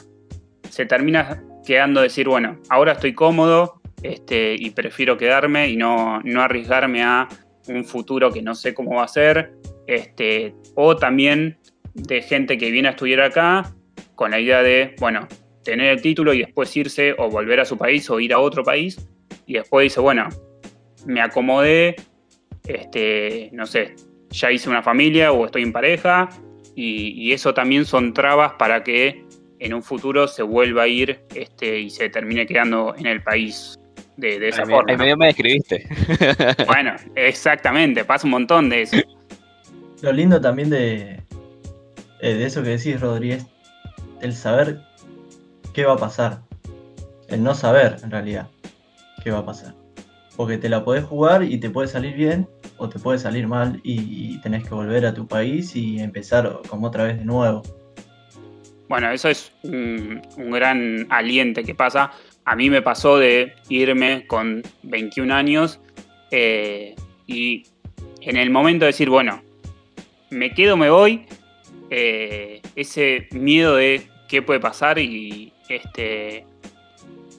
se 0.70 0.86
termina 0.86 1.44
quedando 1.66 2.02
decir, 2.02 2.28
bueno, 2.28 2.60
ahora 2.70 2.92
estoy 2.92 3.16
cómodo 3.16 3.82
este, 4.04 4.54
y 4.56 4.70
prefiero 4.70 5.18
quedarme 5.18 5.68
y 5.68 5.78
no, 5.78 6.22
no 6.24 6.44
arriesgarme 6.44 7.02
a 7.02 7.28
un 7.70 7.86
futuro 7.86 8.32
que 8.32 8.44
no 8.44 8.54
sé 8.54 8.76
cómo 8.76 8.98
va 8.98 9.06
a 9.06 9.08
ser. 9.08 9.52
Este, 9.88 10.54
o 10.76 10.96
también 10.96 11.58
de 11.96 12.22
gente 12.22 12.60
que 12.60 12.70
viene 12.70 12.90
a 12.90 12.92
estudiar 12.92 13.22
acá 13.22 13.74
con 14.20 14.32
la 14.32 14.40
idea 14.42 14.62
de, 14.62 14.98
bueno, 15.00 15.30
tener 15.64 15.92
el 15.92 16.02
título 16.02 16.34
y 16.34 16.40
después 16.40 16.76
irse 16.76 17.16
o 17.18 17.30
volver 17.30 17.62
a 17.62 17.64
su 17.64 17.78
país 17.78 18.10
o 18.10 18.20
ir 18.20 18.34
a 18.34 18.40
otro 18.40 18.66
país. 18.66 19.00
Y 19.46 19.54
después 19.54 19.86
dice, 19.86 20.02
bueno, 20.02 20.28
me 21.06 21.22
acomodé, 21.22 21.96
este, 22.68 23.50
no 23.54 23.66
sé, 23.66 23.96
ya 24.30 24.52
hice 24.52 24.70
una 24.70 24.84
familia 24.84 25.32
o 25.32 25.46
estoy 25.46 25.64
en 25.64 25.72
pareja. 25.72 26.28
Y, 26.76 27.32
eso 27.32 27.54
también 27.54 27.86
son 27.86 28.14
trabas 28.14 28.52
para 28.60 28.84
que 28.84 29.24
en 29.60 29.74
un 29.74 29.84
futuro 29.84 30.28
se 30.28 30.44
vuelva 30.44 30.84
a 30.84 30.88
ir 30.90 31.22
este, 31.34 31.80
y 31.80 31.90
se 31.90 32.10
termine 32.10 32.46
quedando 32.46 32.94
en 32.98 33.06
el 33.06 33.24
país 33.24 33.80
de, 34.18 34.46
esa 34.50 34.66
forma. 34.66 34.92
En 34.92 35.00
medio 35.00 35.16
me 35.16 35.28
describiste. 35.28 35.88
Bueno, 36.68 36.94
exactamente, 37.16 38.04
pasa 38.04 38.28
un 38.28 38.32
montón 38.32 38.68
de 38.68 38.82
eso. 38.82 38.98
Lo 40.02 40.12
lindo 40.12 40.42
también 40.42 40.70
de, 40.70 41.22
eh, 42.20 42.34
de 42.34 42.46
eso 42.46 42.62
que 42.62 42.72
decís, 42.72 43.00
Rodríguez, 43.00 43.46
el 44.22 44.34
saber 44.34 44.82
qué 45.74 45.86
va 45.86 45.94
a 45.94 45.98
pasar. 45.98 46.42
El 47.28 47.44
no 47.44 47.54
saber, 47.54 47.98
en 48.04 48.12
realidad, 48.12 48.48
qué 49.24 49.32
va 49.32 49.40
a 49.40 49.46
pasar. 49.46 49.76
Porque 50.36 50.58
te 50.58 50.70
la 50.70 50.84
podés 50.84 51.04
jugar 51.04 51.44
y 51.44 51.58
te 51.58 51.70
puede 51.70 51.88
salir 51.88 52.16
bien 52.16 52.48
o 52.78 52.90
te 52.90 52.98
puede 52.98 53.20
salir 53.20 53.48
mal 53.48 53.80
y, 53.84 54.40
tenés 54.40 54.64
que 54.64 54.74
volver 54.74 55.06
a 55.06 55.14
tu 55.14 55.28
país 55.28 55.76
y 55.76 56.00
empezar 56.00 56.62
como 56.70 56.88
otra 56.88 57.04
vez 57.04 57.20
de 57.20 57.26
nuevo. 57.26 57.62
Bueno, 58.88 59.12
eso 59.12 59.30
es 59.30 59.52
un, 59.64 60.22
gran 60.38 61.06
aliente 61.10 61.64
que 61.64 61.76
pasa. 61.76 62.12
A 62.46 62.56
mí 62.56 62.70
me 62.70 62.82
pasó 62.82 63.20
de 63.20 63.54
irme 63.68 64.26
con 64.26 64.64
21 64.84 65.34
años 65.34 65.80
eh, 66.32 66.96
y 67.28 67.64
en 68.22 68.38
el 68.38 68.50
momento 68.50 68.86
de 68.86 68.88
decir, 68.88 69.10
bueno, 69.10 69.44
me 70.32 70.54
quedo, 70.54 70.78
me 70.78 70.90
voy, 70.90 71.26
eh, 71.90 72.59
ese 72.76 73.28
miedo 73.32 73.76
de 73.76 74.08
qué 74.28 74.42
puede 74.42 74.60
pasar 74.60 75.00
y 75.00 75.54
este, 75.70 76.46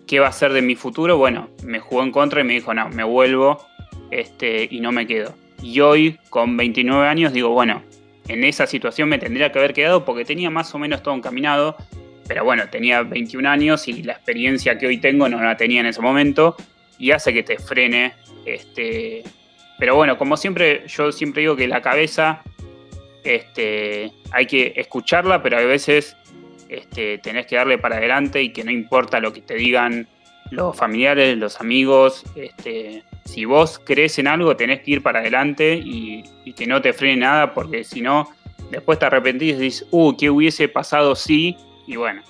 qué 0.06 0.18
va 0.18 0.26
a 0.26 0.32
ser 0.32 0.52
de 0.52 0.60
mi 0.60 0.75
futuro, 0.75 1.16
bueno, 1.18 1.49
me 1.62 1.78
jugó 1.78 2.02
en 2.02 2.10
contra 2.10 2.40
y 2.40 2.44
me 2.44 2.54
dijo, 2.54 2.75
no, 2.75 2.88
me 2.88 3.04
vuelvo 3.04 3.64
este, 4.10 4.66
y 4.70 4.80
no 4.80 4.90
me 4.90 5.06
quedo. 5.06 5.34
Y 5.62 5.78
hoy, 5.80 6.18
con 6.30 6.56
29 6.56 7.06
años, 7.06 7.32
digo, 7.32 7.50
bueno, 7.50 7.82
en 8.26 8.42
esa 8.42 8.66
situación 8.66 9.08
me 9.08 9.18
tendría 9.18 9.52
que 9.52 9.58
haber 9.58 9.72
quedado 9.72 10.04
porque 10.04 10.25
tenía 10.25 10.50
más 10.50 10.75
o 10.75 10.78
menos 10.78 11.02
todo 11.02 11.14
encaminado, 11.14 11.76
pero 12.26 12.44
bueno, 12.44 12.68
tenía 12.70 13.02
21 13.02 13.49
años 13.49 13.87
y 13.87 14.02
la 14.02 14.14
experiencia 14.14 14.78
que 14.78 14.88
hoy 14.88 14.99
tengo 14.99 15.28
no 15.28 15.40
la 15.40 15.56
tenía 15.56 15.80
en 15.80 15.87
ese 15.87 16.00
momento 16.00 16.56
y 16.99 17.12
hace 17.12 17.32
que 17.32 17.44
te 17.44 17.58
frene. 17.58 18.14
Este, 18.46 19.22
pero 19.78 19.94
bueno, 19.94 20.18
como 20.18 20.37
siempre, 20.37 20.84
yo 20.88 21.12
siempre 21.12 21.42
digo 21.42 21.54
que 21.54 21.68
la 21.68 21.82
cabeza 21.82 22.42
este, 23.24 24.12
hay 24.32 24.46
que 24.46 24.72
escucharla, 24.76 25.42
pero 25.42 25.58
a 25.58 25.62
veces 25.62 26.16
este, 26.68 27.18
tenés 27.18 27.46
que 27.46 27.56
darle 27.56 27.78
para 27.78 27.96
adelante 27.96 28.42
y 28.42 28.50
que 28.50 28.64
no 28.64 28.70
importa 28.70 29.20
lo 29.20 29.32
que 29.32 29.40
te 29.40 29.54
digan 29.54 30.08
los 30.50 30.76
familiares, 30.76 31.38
los 31.38 31.60
amigos, 31.60 32.24
este, 32.34 33.04
si 33.24 33.44
vos 33.44 33.80
crees 33.84 34.18
en 34.18 34.26
algo 34.26 34.56
tenés 34.56 34.80
que 34.80 34.92
ir 34.92 35.02
para 35.02 35.20
adelante 35.20 35.80
y, 35.82 36.24
que 36.56 36.66
no 36.66 36.82
te 36.82 36.92
frene 36.92 37.18
nada 37.18 37.54
porque 37.54 37.84
si 37.84 38.00
no, 38.00 38.28
después 38.72 38.99
te 38.99 39.06
arrepentís 39.06 39.54
y 39.54 39.60
dices, 39.60 39.88
uh, 39.92 40.16
¿qué 40.16 40.30
hubiese 40.30 40.66
pasado 40.66 41.14
si? 41.14 41.56
Y 41.86 41.95
bueno, 41.95 42.23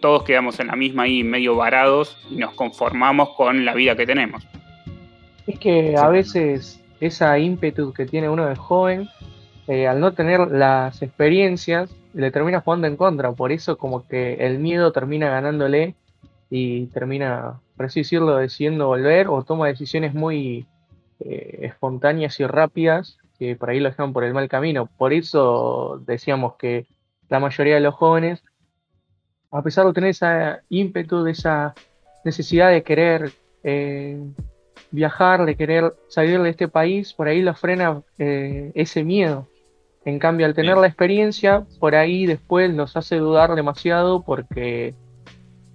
todos 0.00 0.24
quedamos 0.24 0.58
en 0.58 0.66
la 0.66 0.74
misma 0.74 1.04
ahí 1.04 1.22
medio 1.22 1.54
varados 1.54 2.18
y 2.28 2.36
nos 2.36 2.54
conformamos 2.54 3.30
con 3.36 3.64
la 3.64 3.74
vida 3.74 3.94
que 3.94 4.04
tenemos. 4.04 4.44
Es 5.46 5.60
que 5.60 5.94
a 5.96 6.08
veces 6.08 6.82
esa 7.00 7.38
ímpetu 7.38 7.92
que 7.92 8.04
tiene 8.04 8.28
uno 8.28 8.46
de 8.46 8.56
joven 8.56 9.08
eh, 9.68 9.86
al 9.86 10.00
no 10.00 10.14
tener 10.14 10.50
las 10.50 11.02
experiencias, 11.02 11.94
le 12.14 12.30
termina 12.30 12.62
jugando 12.62 12.86
en 12.86 12.96
contra. 12.96 13.32
Por 13.32 13.52
eso 13.52 13.76
como 13.76 14.08
que 14.08 14.34
el 14.46 14.58
miedo 14.58 14.92
termina 14.92 15.28
ganándole 15.28 15.94
y 16.48 16.86
termina, 16.86 17.60
por 17.76 17.86
así 17.86 18.00
decirlo, 18.00 18.38
decidiendo 18.38 18.86
volver 18.86 19.28
o 19.28 19.44
toma 19.44 19.66
decisiones 19.66 20.14
muy 20.14 20.66
eh, 21.20 21.58
espontáneas 21.64 22.40
y 22.40 22.46
rápidas 22.46 23.18
que 23.38 23.56
por 23.56 23.68
ahí 23.68 23.78
lo 23.78 23.90
dejan 23.90 24.14
por 24.14 24.24
el 24.24 24.32
mal 24.32 24.48
camino. 24.48 24.88
Por 24.96 25.12
eso 25.12 26.02
decíamos 26.06 26.54
que 26.54 26.86
la 27.28 27.38
mayoría 27.38 27.74
de 27.74 27.82
los 27.82 27.94
jóvenes, 27.94 28.42
a 29.50 29.60
pesar 29.62 29.86
de 29.86 29.92
tener 29.92 30.10
esa 30.10 30.62
ímpetu, 30.70 31.24
de 31.24 31.32
esa 31.32 31.74
necesidad 32.24 32.70
de 32.70 32.82
querer 32.82 33.32
eh, 33.62 34.18
viajar, 34.92 35.44
de 35.44 35.56
querer 35.56 35.92
salir 36.08 36.40
de 36.40 36.48
este 36.48 36.68
país, 36.68 37.12
por 37.12 37.28
ahí 37.28 37.42
los 37.42 37.60
frena 37.60 38.00
ese 38.16 39.04
miedo. 39.04 39.46
En 40.08 40.18
cambio, 40.18 40.46
al 40.46 40.54
tener 40.54 40.78
la 40.78 40.86
experiencia, 40.86 41.66
por 41.80 41.94
ahí 41.94 42.24
después 42.24 42.72
nos 42.72 42.96
hace 42.96 43.16
dudar 43.16 43.54
demasiado 43.54 44.22
porque 44.22 44.94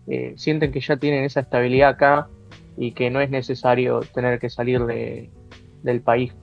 eh, 0.07 0.33
sienten 0.37 0.71
que 0.71 0.81
ya 0.81 0.97
tienen 0.97 1.23
esa 1.23 1.41
estabilidad 1.41 1.89
acá 1.89 2.29
y 2.75 2.93
que 2.93 3.11
no 3.11 3.21
es 3.21 3.29
necesario 3.29 3.99
tener 3.99 4.39
que 4.39 4.49
salir 4.49 4.81
del 4.87 6.01
país. 6.01 6.33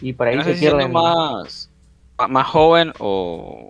Y 0.00 0.12
por 0.12 0.28
ahí 0.28 0.40
se 0.44 0.54
pierden. 0.54 0.92
Más, 0.92 1.72
más 2.28 2.46
joven 2.46 2.92
o, 3.00 3.66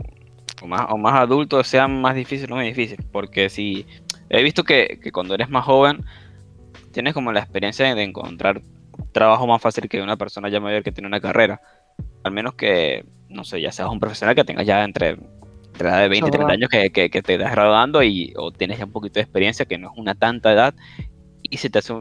más, 0.67 0.83
o 0.91 0.99
más 0.99 1.15
adulto 1.15 1.65
sea 1.65 1.89
más 1.89 2.15
difícil 2.15 2.53
o 2.53 2.57
no 2.57 2.61
difícil. 2.61 3.03
Porque 3.11 3.49
si 3.49 3.87
he 4.29 4.43
visto 4.43 4.65
que, 4.65 5.01
que 5.03 5.11
cuando 5.11 5.33
eres 5.33 5.49
más 5.49 5.65
joven 5.65 6.05
tienes 6.93 7.15
como 7.15 7.33
la 7.33 7.41
experiencia 7.41 7.95
de 7.95 8.03
encontrar 8.03 8.61
trabajo 9.13 9.47
más 9.47 9.63
fácil 9.63 9.89
que 9.89 10.03
una 10.03 10.19
persona 10.19 10.51
ya 10.51 10.61
mayor 10.61 10.83
que 10.83 10.93
tiene 10.93 11.09
una 11.09 11.21
carrera. 11.21 11.63
Al 12.23 12.33
menos 12.33 12.53
que 12.53 13.16
no 13.29 13.45
sé, 13.45 13.61
ya 13.61 13.73
seas 13.73 13.89
un 13.89 14.01
profesional 14.01 14.35
que 14.35 14.45
tengas 14.45 14.67
ya 14.67 14.85
entre, 14.85 15.19
la 15.79 15.99
de 15.99 16.09
20 16.09 16.29
y 16.29 16.31
30 16.31 16.53
años 16.53 16.71
que, 16.71 16.91
que, 16.91 17.23
te 17.23 17.35
estás 17.35 17.53
graduando 17.53 18.03
y, 18.03 18.33
o 18.37 18.51
tienes 18.51 18.79
ya 18.79 18.85
un 18.85 18.93
poquito 18.93 19.15
de 19.15 19.23
experiencia, 19.23 19.67
que 19.67 19.79
no 19.79 19.91
es 19.91 19.99
una 19.99 20.15
tanta 20.15 20.53
edad, 20.53 20.75
y 21.43 21.57
se 21.59 21.71
te 21.71 21.79
hace 21.79 21.95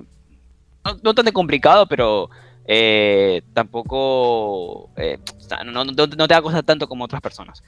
no, 1.03 1.13
tan 1.15 1.25
complicado, 1.31 1.87
pero 1.87 2.29
eh, 2.65 3.41
tampoco 3.53 4.91
eh, 4.97 5.17
no, 5.65 5.83
no, 5.83 5.95
te 5.95 6.33
va 6.33 6.37
a 6.37 6.41
costar 6.41 6.63
tanto 6.63 6.87
como 6.87 7.05
otras 7.05 7.21
personas. 7.21 7.63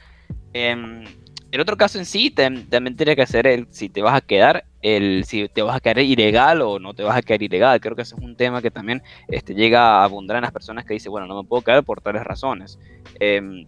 Em, 0.53 1.03
el 1.51 1.61
otro 1.61 1.77
caso 1.77 1.97
en 1.97 2.05
sí 2.05 2.29
también 2.29 2.95
tiene 2.95 3.15
que 3.15 3.25
ser 3.25 3.47
el 3.47 3.67
si 3.71 3.89
te 3.89 4.01
vas 4.01 4.15
a 4.15 4.21
quedar, 4.21 4.65
el 4.81 5.23
si 5.25 5.49
te 5.49 5.61
vas 5.61 5.75
a 5.75 5.79
quedar 5.79 5.99
ilegal 5.99 6.61
o 6.61 6.79
no 6.79 6.93
te 6.93 7.03
vas 7.03 7.17
a 7.17 7.21
quedar 7.21 7.41
ilegal. 7.41 7.79
Creo 7.79 7.95
que 7.95 8.03
ese 8.03 8.15
es 8.15 8.21
un 8.21 8.35
tema 8.35 8.61
que 8.61 8.71
también 8.71 9.01
este, 9.27 9.53
llega 9.53 10.01
a 10.01 10.03
abundar 10.03 10.37
en 10.37 10.43
las 10.43 10.51
personas 10.51 10.85
que 10.85 10.93
dicen, 10.93 11.11
bueno, 11.11 11.27
no 11.27 11.41
me 11.41 11.47
puedo 11.47 11.63
quedar 11.63 11.83
por 11.83 12.01
tales 12.01 12.23
razones. 12.23 12.79
Eh, 13.19 13.65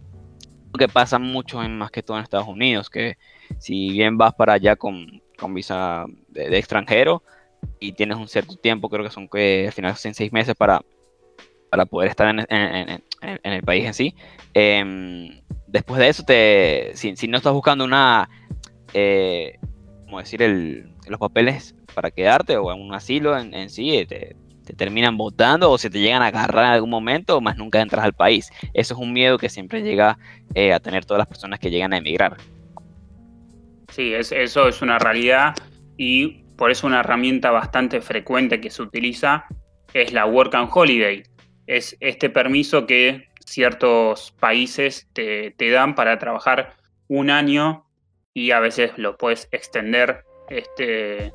que 0.78 0.88
pasa 0.88 1.18
mucho 1.18 1.62
en 1.62 1.76
más 1.76 1.90
que 1.90 2.02
todo 2.02 2.16
en 2.16 2.22
Estados 2.22 2.48
Unidos, 2.48 2.90
que 2.90 3.16
si 3.58 3.90
bien 3.90 4.16
vas 4.16 4.34
para 4.34 4.54
allá 4.54 4.76
con, 4.76 5.22
con 5.38 5.54
visa 5.54 6.04
de, 6.28 6.56
extranjero 6.56 7.22
y 7.78 7.92
tienes 7.92 8.16
un 8.16 8.28
cierto 8.28 8.56
tiempo, 8.56 8.88
creo 8.88 9.04
que 9.04 9.10
son 9.10 9.28
que 9.28 9.66
al 9.66 9.72
final 9.72 9.96
son 9.96 10.14
seis 10.14 10.32
meses 10.32 10.54
para, 10.54 10.82
para 11.70 11.86
poder 11.86 12.10
estar 12.10 12.28
en, 12.28 13.02
el 13.20 13.62
país 13.62 13.86
en 13.86 13.94
sí. 13.94 14.14
Eh, 14.54 15.42
después 15.66 15.98
de 15.98 16.08
eso, 16.08 16.24
te, 16.24 16.92
si, 16.94 17.28
no 17.28 17.36
estás 17.36 17.52
buscando 17.52 17.84
una, 17.84 18.28
eh, 18.94 19.58
como 20.10 20.18
decir, 20.20 20.42
el, 20.42 20.90
los 21.06 21.20
papeles 21.20 21.74
para 21.94 22.10
quedarte 22.10 22.56
o 22.56 22.74
un 22.74 22.92
asilo 22.92 23.38
en, 23.38 23.70
sí, 23.70 23.96
eh, 23.96 24.06
te, 24.06 24.36
terminan 24.76 25.16
votando 25.16 25.70
o 25.70 25.78
se 25.78 25.90
te 25.90 26.00
llegan 26.00 26.22
a 26.22 26.26
agarrar 26.26 26.64
en 26.64 26.70
algún 26.72 26.90
momento, 26.90 27.40
más 27.40 27.56
nunca 27.56 27.80
entras 27.80 28.04
al 28.04 28.12
país. 28.12 28.50
Eso 28.74 28.94
es 28.94 29.00
un 29.00 29.12
miedo 29.12 29.38
que 29.38 29.48
siempre 29.48 29.82
llega 29.82 30.18
eh, 30.54 30.72
a 30.72 30.80
tener 30.80 31.04
todas 31.04 31.18
las 31.18 31.26
personas 31.26 31.58
que 31.58 31.70
llegan 31.70 31.92
a 31.92 31.96
emigrar. 31.96 32.36
Sí, 33.88 34.14
es, 34.14 34.30
eso 34.30 34.68
es 34.68 34.82
una 34.82 34.98
realidad 34.98 35.54
y 35.96 36.44
por 36.56 36.70
eso 36.70 36.86
una 36.86 37.00
herramienta 37.00 37.50
bastante 37.50 38.00
frecuente 38.00 38.60
que 38.60 38.70
se 38.70 38.82
utiliza 38.82 39.46
es 39.94 40.12
la 40.12 40.26
Work 40.26 40.54
and 40.54 40.70
Holiday. 40.72 41.22
Es 41.66 41.96
este 42.00 42.30
permiso 42.30 42.86
que 42.86 43.30
ciertos 43.50 44.32
países 44.38 45.08
te, 45.12 45.54
dan 45.70 45.94
para 45.94 46.18
trabajar 46.18 46.76
un 47.08 47.30
año 47.30 47.86
y 48.34 48.50
a 48.52 48.60
veces 48.60 48.92
lo 48.96 49.16
puedes 49.16 49.48
extender 49.50 50.24
este, 50.48 51.32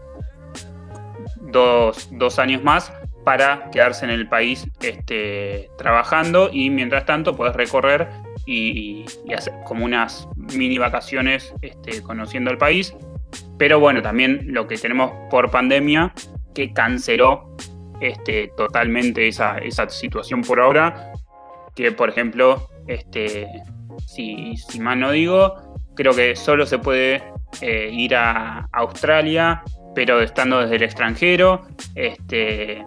dos, 1.52 2.40
años 2.40 2.64
más 2.64 2.94
para 3.24 3.70
quedarse 3.72 4.06
en 4.06 4.12
el 4.12 4.28
país 4.28 4.68
este, 4.82 5.70
trabajando 5.78 6.50
y 6.52 6.70
mientras 6.70 7.06
tanto 7.06 7.36
puedes 7.36 7.56
recorrer 7.56 8.08
y, 8.46 9.06
hacer 9.36 9.54
como 9.66 9.86
unas 9.86 10.28
mini 10.36 10.78
vacaciones 10.78 11.54
este, 11.62 12.02
conociendo 12.04 12.52
el 12.52 12.58
país. 12.58 12.96
Pero 13.58 13.80
bueno, 13.80 14.02
también 14.02 14.54
lo 14.54 14.68
que 14.68 14.78
tenemos 14.78 15.12
por 15.30 15.50
pandemia 15.50 16.14
que 16.54 16.72
canceló 16.72 17.56
este, 18.00 18.52
totalmente 18.56 19.28
esa, 19.28 19.58
esa 19.58 19.90
situación 19.90 20.42
por 20.42 20.60
ahora. 20.60 21.12
Que 21.76 21.92
por 21.92 22.10
ejemplo, 22.10 22.70
este, 22.88 23.48
si, 24.06 24.56
si 24.58 24.80
mal 24.80 25.00
no 25.00 25.12
digo, 25.12 25.76
creo 25.96 26.14
que 26.14 26.36
solo 26.36 26.66
se 26.66 26.78
puede 26.78 27.24
eh, 27.62 27.90
ir 27.92 28.16
a 28.16 28.68
Australia, 28.72 29.64
pero 29.94 30.22
estando 30.22 30.60
desde 30.60 30.76
el 30.76 30.84
extranjero. 30.84 31.66
Este, 31.96 32.84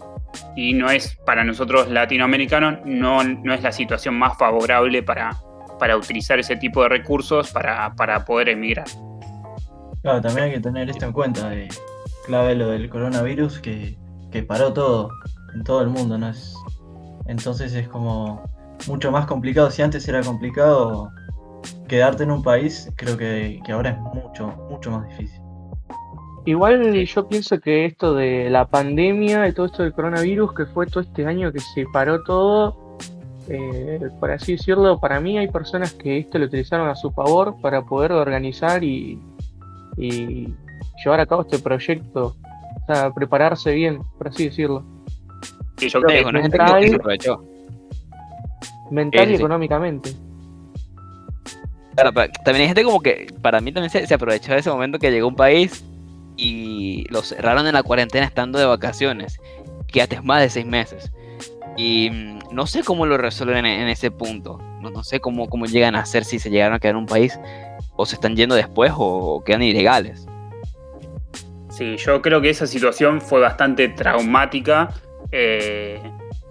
y 0.55 0.75
no 0.75 0.91
es 0.91 1.17
para 1.25 1.45
nosotros 1.45 1.89
latinoamericanos, 1.89 2.81
no, 2.85 3.25
no 3.25 3.55
es 3.55 3.63
la 3.63 3.73
situación 3.73 4.15
más 4.17 4.37
favorable 4.37 5.03
para, 5.03 5.37
para 5.79 5.97
utilizar 5.97 6.39
ese 6.39 6.57
tipo 6.57 6.83
de 6.83 6.91
recursos 6.91 7.51
para, 7.51 7.95
para 7.95 8.25
poder 8.25 8.51
emigrar. 8.51 8.87
Claro, 10.03 10.21
también 10.21 10.47
hay 10.47 10.53
que 10.53 10.61
tener 10.61 10.89
esto 10.91 11.07
en 11.07 11.13
cuenta, 11.13 11.49
de 11.49 11.69
clave 12.27 12.55
lo 12.55 12.69
del 12.69 12.89
coronavirus 12.89 13.59
que, 13.59 13.97
que 14.31 14.43
paró 14.43 14.73
todo, 14.73 15.11
en 15.55 15.65
todo 15.65 15.83
el 15.83 15.89
mundo, 15.89 16.19
¿no? 16.19 16.29
Es, 16.29 16.55
entonces 17.27 17.75
es 17.75 17.89
como 17.89 18.43
mucho 18.87 19.11
más 19.11 19.27
complicado. 19.27 19.71
Si 19.71 19.83
antes 19.83 20.07
era 20.09 20.23
complicado 20.23 21.11
quedarte 21.89 22.23
en 22.23 22.31
un 22.31 22.43
país, 22.43 22.91
creo 22.97 23.17
que, 23.17 23.61
que 23.65 23.73
ahora 23.73 23.91
es 23.91 23.99
mucho, 23.99 24.49
mucho 24.71 24.91
más 24.91 25.09
difícil. 25.09 25.41
Igual 26.45 27.05
yo 27.05 27.29
pienso 27.29 27.61
que 27.61 27.85
esto 27.85 28.15
de 28.15 28.49
la 28.49 28.67
pandemia 28.67 29.47
y 29.49 29.53
todo 29.53 29.67
esto 29.67 29.83
del 29.83 29.93
coronavirus, 29.93 30.55
que 30.55 30.67
fue 30.67 30.87
todo 30.87 31.01
este 31.01 31.27
año 31.27 31.53
que 31.53 31.61
se 31.61 31.85
paró 31.93 32.23
todo, 32.23 32.97
eh, 33.49 34.01
por 34.19 34.31
así 34.31 34.53
decirlo, 34.53 34.99
para 34.99 35.21
mí 35.21 35.37
hay 35.37 35.49
personas 35.49 35.93
que 35.93 36.19
esto 36.19 36.39
lo 36.39 36.47
utilizaron 36.47 36.89
a 36.89 36.95
su 36.95 37.11
favor 37.11 37.55
para 37.61 37.83
poder 37.83 38.13
organizar 38.13 38.83
y, 38.83 39.21
y 39.99 40.55
llevar 41.05 41.21
a 41.21 41.27
cabo 41.27 41.43
este 41.43 41.59
proyecto, 41.59 42.37
o 42.83 42.95
sea, 42.95 43.11
prepararse 43.13 43.73
bien, 43.73 44.01
por 44.17 44.29
así 44.29 44.47
decirlo. 44.47 44.85
Sí, 45.77 45.89
yo 45.89 46.01
creo 46.01 46.27
que 46.27 46.33
mental, 46.33 46.81
que 46.81 46.89
se 46.89 46.97
aprovechó. 46.97 47.45
mental 48.91 49.27
Sí, 49.27 49.33
y 49.33 49.37
económicamente. 49.37 50.11
También 52.45 52.63
hay 52.63 52.67
gente 52.67 52.85
como 52.85 53.01
que 53.01 53.27
para 53.43 53.61
mí 53.61 53.73
también 53.73 53.91
se, 53.91 54.15
aprovechó 54.15 54.53
de 54.53 54.59
ese 54.59 54.71
momento 54.71 54.99
que 54.99 55.11
llegó 55.11 55.29
un 55.29 55.37
país 55.37 55.85
y 56.37 57.05
lo 57.11 57.23
cerraron 57.23 57.67
en 57.67 57.75
la 57.75 57.83
cuarentena 57.83 58.25
estando 58.27 58.59
de 58.59 58.67
vacaciones. 58.67 59.39
Quédate 59.89 60.21
más 60.21 60.41
de 60.41 60.51
seis 60.51 60.67
meses. 60.67 61.11
Y 61.77 62.11
mm, 62.11 62.39
no 62.53 62.67
sé 62.67 62.83
cómo 62.85 63.07
lo 63.07 63.19
resuelven 63.19 63.67
en, 63.67 63.89
ese 63.89 64.11
punto. 64.11 64.59
No, 64.81 64.91
no 64.91 65.03
sé 65.03 65.21
cómo, 65.21 65.49
cómo 65.49 65.67
llegan 65.67 65.97
a 65.97 66.01
hacer 66.01 66.25
si 66.25 66.39
se 66.39 66.51
llegaron 66.51 66.75
a 66.75 66.79
quedar 66.79 66.93
en 66.93 66.99
un 66.99 67.07
país 67.07 67.39
o 67.97 68.07
se 68.07 68.15
están 68.15 68.37
yendo 68.37 68.55
después 68.55 68.93
o, 68.93 69.35
o 69.35 69.45
quedan 69.45 69.63
ilegales. 69.63 70.27
Sí, 71.71 71.97
yo 71.97 72.21
creo 72.23 72.41
que 72.41 72.51
esa 72.51 72.67
situación 72.67 73.21
fue 73.21 73.41
bastante 73.41 73.89
traumática. 73.89 74.89
Eh, 75.31 76.01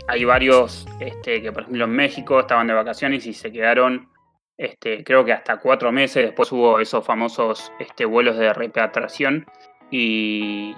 hay 0.08 0.24
varios 0.24 0.88
este, 1.02 1.42
que, 1.42 1.52
por 1.52 1.64
ejemplo, 1.64 1.84
en 1.84 1.92
México 1.92 2.40
estaban 2.40 2.68
de 2.68 2.74
vacaciones 2.74 3.26
y 3.26 3.34
se 3.34 3.52
quedaron, 3.52 4.08
este, 4.58 5.04
creo 5.04 5.24
que 5.24 5.34
hasta 5.34 5.58
cuatro 5.58 5.92
meses. 5.92 6.26
Después 6.26 6.52
hubo 6.52 6.80
esos 6.80 7.06
famosos 7.06 7.72
este, 7.80 8.06
vuelos 8.06 8.38
de 8.38 8.54
repatriación 8.54 9.46
y, 9.92 10.76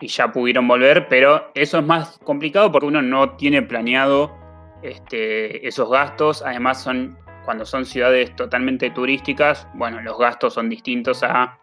ya 0.00 0.32
pudieron 0.32 0.66
volver, 0.66 1.08
pero 1.08 1.50
eso 1.54 1.78
es 1.78 1.84
más 1.84 2.18
complicado 2.24 2.72
porque 2.72 2.86
uno 2.86 3.02
no 3.02 3.36
tiene 3.36 3.62
planeado 3.62 4.34
este, 4.82 5.66
esos 5.66 5.90
gastos. 5.90 6.42
Además, 6.42 6.82
son 6.82 7.18
cuando 7.44 7.64
son 7.66 7.84
ciudades 7.84 8.34
totalmente 8.36 8.90
turísticas, 8.90 9.66
bueno, 9.74 10.00
los 10.00 10.18
gastos 10.18 10.54
son 10.54 10.68
distintos 10.68 11.22
a 11.22 11.58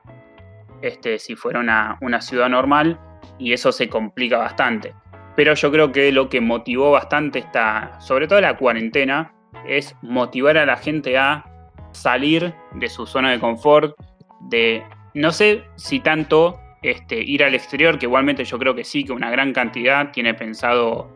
este, 0.81 1.17
si 1.19 1.35
fuera 1.35 1.59
una, 1.59 1.97
una 2.01 2.19
ciudad 2.21 2.49
normal 2.49 2.99
y 3.37 3.53
eso 3.53 3.71
se 3.71 3.89
complica 3.89 4.37
bastante. 4.37 4.93
Pero 5.35 5.53
yo 5.53 5.71
creo 5.71 5.91
que 5.91 6.11
lo 6.11 6.29
que 6.29 6.41
motivó 6.41 6.91
bastante 6.91 7.39
esta, 7.39 7.99
sobre 8.01 8.27
todo 8.27 8.41
la 8.41 8.57
cuarentena, 8.57 9.33
es 9.65 9.96
motivar 10.02 10.58
a 10.58 10.65
la 10.65 10.78
gente 10.78 11.17
a 11.17 11.46
salir 11.91 12.54
de 12.74 12.89
su 12.89 13.06
zona 13.06 13.32
de 13.32 13.39
confort, 13.39 13.96
de 14.41 14.84
no 15.13 15.32
sé 15.32 15.63
si 15.76 16.00
tanto 16.00 16.60
este, 16.82 17.22
ir 17.22 17.43
al 17.43 17.56
exterior, 17.56 17.98
que 17.98 18.06
igualmente 18.06 18.46
yo 18.46 18.60
creo 18.60 18.76
que 18.76 18.84
sí, 18.84 19.04
que 19.04 19.12
una 19.12 19.32
gran 19.32 19.54
cantidad 19.54 20.12
tiene 20.12 20.34
pensado 20.34 21.10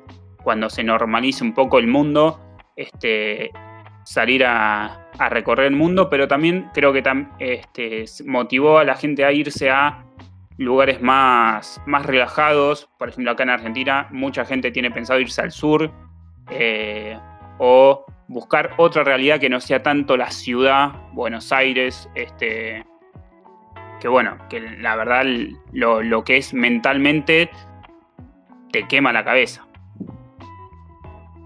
cuando 0.44 0.70
se 0.70 0.84
normalice 0.84 1.44
un 1.44 1.54
poco 1.54 1.78
el 1.78 1.88
mundo, 1.88 2.40
este, 2.76 3.52
salir 4.04 4.44
a, 4.46 4.98
recorrer 5.30 5.68
el 5.68 5.76
mundo, 5.76 6.10
pero 6.10 6.28
también 6.28 6.72
creo 6.74 6.92
que 6.92 7.04
este, 7.38 8.06
motivó 8.26 8.80
a 8.80 8.84
la 8.84 8.96
gente 8.96 9.24
a 9.24 9.32
irse 9.32 9.70
a 9.70 10.04
lugares 10.58 11.00
más, 11.00 11.80
más 11.86 12.08
relajados. 12.08 12.90
Por 12.98 13.10
ejemplo, 13.10 13.32
acá 13.32 13.44
en 13.44 13.52
Argentina 13.52 14.08
mucha 14.10 14.46
gente 14.46 14.72
tiene 14.72 14.90
pensado 14.90 15.20
irse 15.20 15.42
al 15.42 15.52
sur 15.52 15.92
eh, 16.50 17.20
o 17.60 18.04
buscar 18.32 18.72
otra 18.78 19.04
realidad 19.04 19.40
que 19.40 19.50
no 19.50 19.60
sea 19.60 19.84
tanto 19.84 20.16
la 20.16 20.32
ciudad, 20.32 20.94
Buenos 21.12 21.52
Aires, 21.52 22.10
este, 22.16 22.86
que 24.00 24.08
bueno, 24.08 24.38
que 24.50 24.62
la 24.62 24.96
verdad 24.96 25.24
lo, 25.74 26.02
lo 26.02 26.24
que 26.24 26.38
es 26.38 26.54
mentalmente 26.54 27.50
te 28.72 28.88
quema 28.88 29.12
la 29.12 29.26
cabeza. 29.26 29.68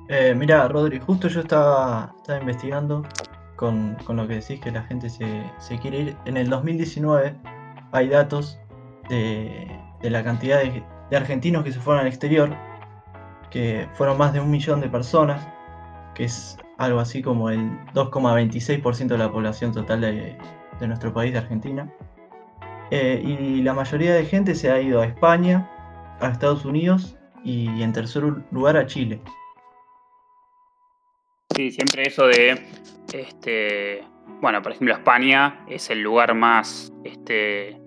Eh, 0.10 0.36
mira, 0.38 0.68
Rodri, 0.68 1.00
justo 1.00 1.28
yo 1.28 1.40
estaba, 1.40 2.14
estaba 2.18 2.40
investigando 2.40 3.04
con, 3.56 3.96
con 4.06 4.18
lo 4.18 4.28
que 4.28 4.36
decís 4.36 4.60
que 4.62 4.70
la 4.70 4.84
gente 4.84 5.10
se, 5.10 5.44
se 5.58 5.80
quiere 5.80 6.00
ir. 6.00 6.18
En 6.26 6.38
el 6.38 6.50
2019 6.52 7.36
hay 7.94 8.10
datos 8.10 8.60
de, 9.10 9.68
de 10.02 10.10
la 10.12 10.24
cantidad 10.24 10.60
de, 10.62 10.84
de 11.10 11.18
argentinos 11.18 11.64
que 11.64 11.72
se 11.72 11.80
fueron 11.80 12.02
al 12.02 12.08
exterior, 12.08 12.56
que 13.50 13.88
fueron 13.94 14.20
más 14.20 14.34
de 14.34 14.40
un 14.40 14.52
millón 14.52 14.82
de 14.82 14.90
personas, 14.90 15.48
que 16.14 16.26
es 16.26 16.60
algo 16.78 17.00
así 17.00 17.22
como 17.22 17.50
el 17.50 17.72
2,26% 17.94 19.08
de 19.08 19.18
la 19.18 19.32
población 19.32 19.72
total 19.72 20.02
de, 20.02 20.38
nuestro 20.82 21.14
país, 21.14 21.32
de 21.32 21.40
Argentina. 21.40 21.92
Eh, 22.92 23.22
y 23.26 23.62
la 23.62 23.74
mayoría 23.74 24.14
de 24.14 24.26
gente 24.26 24.56
se 24.56 24.72
ha 24.72 24.80
ido 24.80 25.02
a 25.02 25.06
España, 25.06 25.70
a 26.20 26.30
Estados 26.30 26.66
Unidos 26.66 27.18
y 27.44 27.82
en 27.82 27.94
tercer 27.94 28.24
lugar 28.52 28.78
a 28.78 28.86
Chile. 28.86 29.20
Sí, 31.56 31.72
siempre 31.72 32.04
eso 32.04 32.28
de, 32.28 32.62
este, 33.14 34.04
bueno, 34.42 34.62
por 34.62 34.74
ejemplo, 34.74 34.94
España 34.94 35.64
es 35.70 35.90
el 35.90 36.02
lugar 36.02 36.34
más, 36.34 36.92
este, 37.04 37.80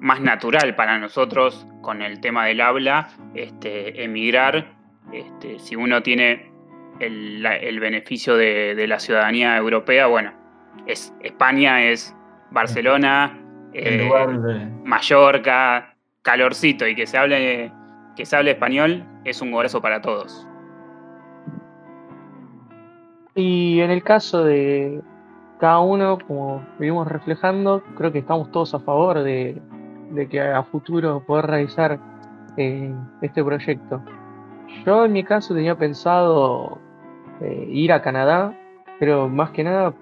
más 0.00 0.20
natural 0.20 0.76
para 0.76 0.98
nosotros 0.98 1.66
con 1.82 2.02
el 2.02 2.20
tema 2.20 2.46
del 2.46 2.60
habla, 2.60 3.08
este, 3.34 4.04
emigrar, 4.04 4.76
este, 5.12 5.58
si 5.58 5.74
uno 5.74 6.02
tiene 6.02 6.55
el, 7.00 7.42
la- 7.42 7.56
el 7.56 7.80
beneficio 7.80 8.36
de, 8.36 8.74
de 8.74 8.86
la 8.86 8.98
ciudadanía 8.98 9.56
europea, 9.56 10.06
bueno, 10.06 10.32
es 10.86 11.14
España 11.20 11.82
es 11.84 12.14
Barcelona, 12.50 13.38
El 13.72 14.00
eh, 14.00 14.04
lugar 14.04 14.40
de- 14.40 14.66
Mallorca, 14.84 15.94
calorcito 16.22 16.86
y 16.86 16.94
que 16.94 17.06
se 17.06 17.18
hable 17.18 17.72
que 18.16 18.24
se 18.24 18.34
hable 18.34 18.52
español 18.52 19.04
es 19.24 19.42
un 19.42 19.52
golazo 19.52 19.82
para 19.82 20.00
todos. 20.00 20.46
Y 23.34 23.80
en 23.80 23.90
el 23.90 24.02
caso 24.02 24.42
de 24.44 25.02
cada 25.60 25.80
uno, 25.80 26.18
como 26.26 26.64
vivimos 26.78 27.06
reflejando, 27.06 27.82
creo 27.96 28.12
que 28.12 28.20
estamos 28.20 28.50
todos 28.50 28.74
a 28.74 28.80
favor 28.80 29.18
de, 29.22 29.60
de 30.12 30.28
que 30.28 30.40
a 30.40 30.62
futuro 30.62 31.22
poder 31.26 31.46
realizar 31.46 31.98
eh, 32.56 32.90
este 33.20 33.44
proyecto. 33.44 34.02
Yo 34.86 35.04
en 35.04 35.12
mi 35.12 35.22
caso 35.22 35.54
tenía 35.54 35.76
pensado 35.76 36.78
eh, 37.40 37.68
ir 37.70 37.92
a 37.92 38.02
Canadá, 38.02 38.56
pero 38.98 39.28
más 39.28 39.50
que 39.50 39.62
nada 39.62 39.92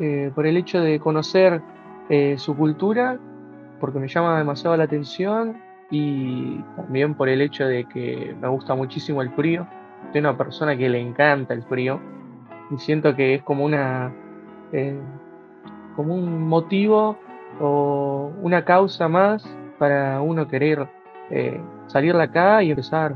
eh, 0.00 0.30
por 0.34 0.46
el 0.46 0.56
hecho 0.56 0.80
de 0.80 1.00
conocer 1.00 1.62
eh, 2.10 2.34
su 2.38 2.56
cultura, 2.56 3.18
porque 3.80 3.98
me 3.98 4.08
llama 4.08 4.38
demasiado 4.38 4.76
la 4.76 4.84
atención 4.84 5.56
y 5.90 6.58
también 6.76 7.14
por 7.14 7.28
el 7.28 7.40
hecho 7.40 7.66
de 7.66 7.84
que 7.84 8.34
me 8.40 8.48
gusta 8.48 8.74
muchísimo 8.74 9.22
el 9.22 9.30
frío. 9.30 9.66
Soy 10.12 10.20
una 10.20 10.36
persona 10.36 10.76
que 10.76 10.88
le 10.88 11.00
encanta 11.00 11.54
el 11.54 11.62
frío 11.62 12.00
y 12.70 12.78
siento 12.78 13.14
que 13.14 13.34
es 13.34 13.42
como 13.42 13.64
una 13.64 14.12
como 15.94 16.14
un 16.14 16.48
motivo 16.48 17.16
o 17.60 18.32
una 18.42 18.64
causa 18.64 19.06
más 19.06 19.48
para 19.78 20.20
uno 20.20 20.48
querer 20.48 20.88
salir 21.86 22.16
de 22.16 22.22
acá 22.22 22.62
y 22.64 22.70
empezar 22.70 23.14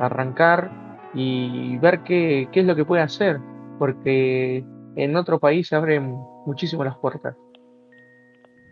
a 0.00 0.06
arrancar 0.06 0.79
y 1.14 1.78
ver 1.78 2.00
qué, 2.04 2.48
qué 2.52 2.60
es 2.60 2.66
lo 2.66 2.76
que 2.76 2.84
puede 2.84 3.02
hacer 3.02 3.38
porque 3.78 4.64
en 4.96 5.16
otro 5.16 5.38
país 5.38 5.68
se 5.68 5.76
abren 5.76 6.14
muchísimo 6.46 6.84
las 6.84 6.96
puertas 6.98 7.34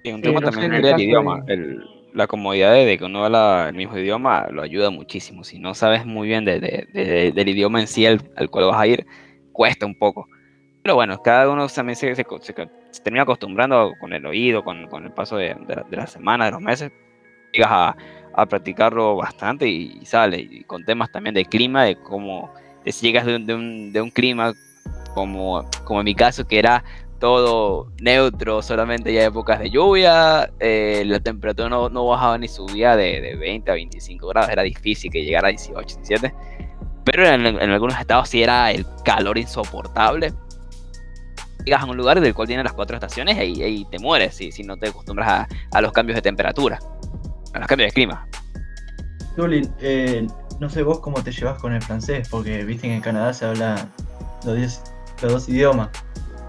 Y 0.05 0.13
un 0.13 0.23
tema 0.23 0.41
no 0.41 0.47
sé, 0.53 0.53
también 0.53 0.75
el 0.75 0.83
caso 0.91 1.03
idioma. 1.03 1.41
de- 1.47 1.55
el- 1.55 1.85
la 2.15 2.27
comodidad 2.27 2.73
de 2.75 2.97
que 2.99 3.05
uno 3.05 3.25
habla 3.25 3.67
el 3.69 3.75
mismo 3.75 3.97
idioma 3.99 4.49
lo 4.51 4.63
ayuda 4.63 4.91
muchísimo. 4.91 5.45
Si 5.45 5.59
no 5.59 5.75
sabes 5.75 6.07
muy 6.07 6.27
bien 6.27 6.45
de- 6.45 6.59
de- 6.59 6.89
de- 6.93 7.33
del 7.33 7.49
idioma 7.49 7.81
en 7.81 7.87
sí 7.87 8.07
al, 8.07 8.21
al 8.37 8.49
cual 8.51 8.65
vas 8.67 8.81
a 8.81 8.87
ir, 8.87 9.07
cuesta 9.53 9.85
un 9.87 9.95
poco. 9.95 10.27
Pero 10.83 10.95
bueno, 10.95 11.21
cada 11.23 11.51
uno 11.51 11.67
también 11.69 11.97
se, 11.97 12.15
se- 12.15 12.25
se- 12.25 12.55
se 12.91 13.03
termina 13.03 13.23
acostumbrando 13.25 13.93
con 14.01 14.13
el 14.15 14.25
oído, 14.25 14.65
con, 14.65 14.87
con 14.89 15.05
el 15.05 15.13
paso 15.13 15.37
de, 15.37 15.55
de 15.67 15.77
la- 15.77 15.85
de 15.89 15.97
las 15.97 16.11
semanas, 16.11 16.49
de 16.49 16.53
los 16.53 16.63
meses. 16.63 16.93
Llegas 17.59 17.73
a, 17.73 17.97
a 18.35 18.47
practicarlo 18.47 19.17
bastante 19.17 19.69
y, 19.69 20.05
sale. 20.05 20.39
Y 20.39 20.65
con 20.65 20.85
temas 20.85 21.11
también 21.11 21.35
de 21.35 21.45
clima, 21.45 21.85
de 21.85 21.97
cómo 21.97 22.53
si 22.87 23.07
llegas 23.07 23.27
de 23.27 23.37
un, 23.37 23.47
de 23.47 23.55
un, 23.55 23.93
de 23.93 24.01
un 24.01 24.11
clima 24.11 24.55
como, 25.15 25.65
como 25.85 26.01
en 26.01 26.05
mi 26.05 26.15
caso, 26.15 26.47
que 26.47 26.59
era 26.59 26.85
todo 27.19 27.91
neutro, 28.01 28.63
solamente 28.63 29.13
ya 29.13 29.25
épocas 29.25 29.59
de 29.59 29.71
lluvia, 29.71 30.51
eh, 30.61 31.03
la 31.05 31.19
temperatura 31.19 31.69
no, 31.69 31.89
no, 31.89 32.07
bajaba 32.07 32.39
ni 32.39 32.47
subía 32.47 32.95
de, 32.95 33.21
de, 33.21 33.35
20 33.35 33.71
a 33.71 33.75
25 33.75 34.29
grados, 34.29 34.51
era 34.51 34.63
difícil 34.63 35.11
que 35.11 35.25
llegara 35.25 35.49
a 35.49 35.51
18, 35.51 35.97
17, 35.97 36.33
pero 37.05 37.27
en, 37.27 37.45
en 37.45 37.71
algunos 37.71 37.99
estados 37.99 38.29
sí 38.29 38.41
era 38.43 38.71
el 38.71 38.87
calor 39.05 39.37
insoportable. 39.37 40.33
Llegas 41.65 41.83
a 41.83 41.87
un 41.87 41.97
lugar 41.97 42.21
del 42.21 42.33
cual 42.35 42.47
tiene 42.47 42.63
las 42.63 42.73
cuatro 42.73 42.97
estaciones 42.97 43.37
y, 43.45 43.65
y 43.65 43.85
te 43.87 43.99
mueres 43.99 44.37
si, 44.37 44.53
si 44.53 44.63
no 44.63 44.77
te 44.77 44.89
acostumbras 44.89 45.29
a, 45.29 45.49
a, 45.73 45.81
los 45.81 45.91
cambios 45.91 46.15
de 46.15 46.23
temperatura, 46.23 46.79
a 47.55 47.59
los 47.61 47.69
cambios 47.69 47.89
de 47.89 47.93
clima. 47.93 48.27
Tulin, 49.37 49.73
eh, 49.81 50.27
no 50.61 50.69
sé 50.69 50.83
vos 50.83 51.01
cómo 51.01 51.23
te 51.23 51.33
llevas 51.33 51.61
con 51.61 51.73
el 51.73 51.83
francés, 51.83 52.29
porque 52.29 52.65
viste 52.65 52.89
que 52.89 52.95
en 52.95 53.01
Canadá 53.01 53.33
se 53.33 53.47
habla 53.47 53.89
los, 54.45 54.83
los 55.23 55.33
dos 55.33 55.49
idiomas. 55.49 55.91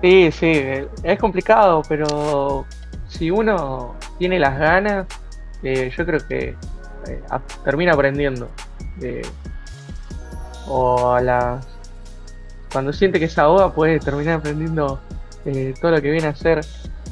Sí, 0.02 0.32
sí, 0.32 0.62
es 1.04 1.20
complicado, 1.20 1.82
pero 1.88 2.66
si 3.08 3.30
uno 3.32 3.96
tiene 4.18 4.40
las 4.40 4.58
ganas, 4.58 5.08
eh, 5.62 5.92
yo 5.96 6.06
creo 6.06 6.26
que 6.28 6.56
eh, 7.08 7.24
termina 7.64 7.94
aprendiendo. 7.94 8.50
Eh, 9.02 9.22
o 10.68 11.12
a 11.12 11.22
las. 11.22 11.68
Cuando 12.72 12.94
siente 12.94 13.20
que 13.20 13.28
se 13.28 13.42
ahoga, 13.42 13.74
puede 13.74 14.00
terminar 14.00 14.36
aprendiendo 14.36 15.00
eh, 15.46 15.74
todo 15.82 15.92
lo 15.92 16.02
que 16.02 16.12
viene 16.12 16.28
a 16.28 16.36
ser 16.36 16.62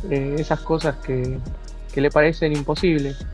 eh, 0.10 0.36
esas 0.38 0.60
cosas 0.60 0.96
que, 0.98 1.40
que, 1.92 2.02
le 2.02 2.12
parecen 2.12 2.54
imposibles. 2.54 3.26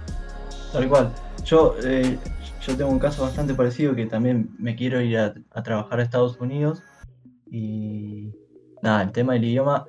Tal 0.74 0.90
cual. 0.90 1.14
Yo, 1.46 1.76
yo 1.80 2.78
tengo 2.78 2.90
un 2.90 3.00
caso 3.00 3.22
bastante 3.22 3.54
parecido 3.54 3.96
que 3.96 4.08
también 4.08 4.50
me 4.58 4.76
quiero 4.76 5.00
ir 5.02 5.18
a, 5.20 5.34
a 5.52 5.62
trabajar 5.62 6.00
a 6.00 6.04
Estados 6.04 6.40
Unidos 6.40 6.82
y 7.52 8.32
nada, 8.82 9.04
el 9.04 9.12
tema 9.12 9.34
del 9.34 9.46
idioma, 9.46 9.86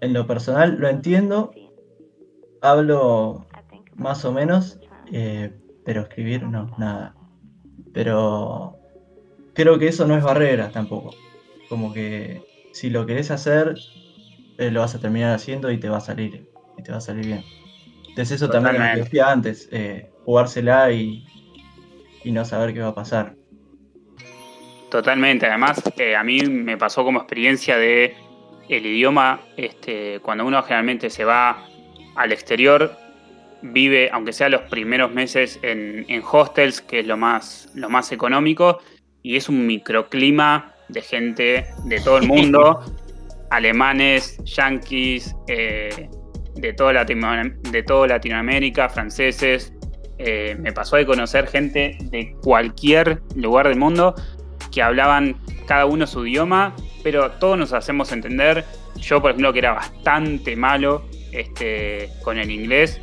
en 0.00 0.12
lo 0.12 0.26
personal 0.26 0.76
lo 0.78 0.88
entiendo, 0.88 1.52
hablo 2.60 3.46
más 3.96 4.24
o 4.26 4.32
menos, 4.32 4.78
eh, 5.10 5.52
pero 5.84 6.02
escribir 6.02 6.42
no, 6.42 6.74
nada. 6.78 7.14
Pero 7.94 8.76
creo 9.54 9.78
que 9.78 9.88
eso 9.88 10.06
no 10.06 10.16
es 10.16 10.22
barrera 10.22 10.70
tampoco. 10.70 11.10
Como 11.70 11.92
que 11.94 12.42
si 12.72 12.90
lo 12.90 13.06
querés 13.06 13.30
hacer, 13.30 13.74
eh, 14.58 14.70
lo 14.70 14.80
vas 14.80 14.94
a 14.94 15.00
terminar 15.00 15.34
haciendo 15.34 15.70
y 15.70 15.78
te 15.78 15.88
va 15.88 15.96
a 15.96 16.00
salir, 16.00 16.46
y 16.76 16.82
te 16.82 16.92
va 16.92 16.98
a 16.98 17.00
salir 17.00 17.24
bien. 17.26 17.44
Entonces 18.14 18.36
eso 18.36 18.46
Totalmente. 18.46 18.78
también 18.78 18.98
lo 18.98 19.04
que 19.04 19.04
decía 19.10 19.32
antes, 19.32 19.68
eh, 19.72 20.08
jugársela 20.24 20.92
y, 20.92 21.26
y 22.22 22.30
no 22.30 22.44
saber 22.44 22.72
qué 22.72 22.78
va 22.78 22.90
a 22.90 22.94
pasar. 22.94 23.34
Totalmente, 24.88 25.46
además 25.46 25.82
eh, 25.96 26.14
a 26.14 26.22
mí 26.22 26.40
me 26.42 26.76
pasó 26.76 27.02
como 27.02 27.18
experiencia 27.18 27.76
de 27.76 28.14
el 28.68 28.86
idioma, 28.86 29.40
este, 29.56 30.20
cuando 30.20 30.46
uno 30.46 30.62
generalmente 30.62 31.10
se 31.10 31.24
va 31.24 31.66
al 32.14 32.30
exterior, 32.30 32.96
vive, 33.62 34.08
aunque 34.12 34.32
sea 34.32 34.48
los 34.48 34.62
primeros 34.62 35.10
meses, 35.10 35.58
en, 35.62 36.06
en 36.08 36.22
hostels, 36.22 36.80
que 36.80 37.00
es 37.00 37.06
lo 37.08 37.16
más, 37.16 37.68
lo 37.74 37.90
más 37.90 38.12
económico, 38.12 38.78
y 39.24 39.34
es 39.34 39.48
un 39.48 39.66
microclima 39.66 40.72
de 40.88 41.02
gente 41.02 41.66
de 41.86 42.00
todo 42.00 42.18
el 42.18 42.28
mundo, 42.28 42.80
alemanes, 43.50 44.38
yanquis, 44.44 45.34
eh, 45.48 46.08
de, 46.54 46.72
todo 46.72 46.92
Latino, 46.92 47.30
de 47.70 47.82
todo 47.82 48.06
Latinoamérica, 48.06 48.88
franceses. 48.88 49.72
Eh, 50.18 50.56
me 50.58 50.72
pasó 50.72 50.96
de 50.96 51.06
conocer 51.06 51.48
gente 51.48 51.98
de 52.00 52.36
cualquier 52.42 53.20
lugar 53.34 53.68
del 53.68 53.78
mundo 53.78 54.14
que 54.72 54.82
hablaban 54.82 55.36
cada 55.66 55.86
uno 55.86 56.06
su 56.06 56.26
idioma, 56.26 56.74
pero 57.02 57.30
todos 57.32 57.58
nos 57.58 57.72
hacemos 57.72 58.12
entender. 58.12 58.64
Yo, 58.96 59.20
por 59.20 59.30
ejemplo, 59.30 59.52
que 59.52 59.58
era 59.60 59.72
bastante 59.72 60.56
malo 60.56 61.04
este, 61.32 62.10
con 62.22 62.38
el 62.38 62.50
inglés, 62.50 63.00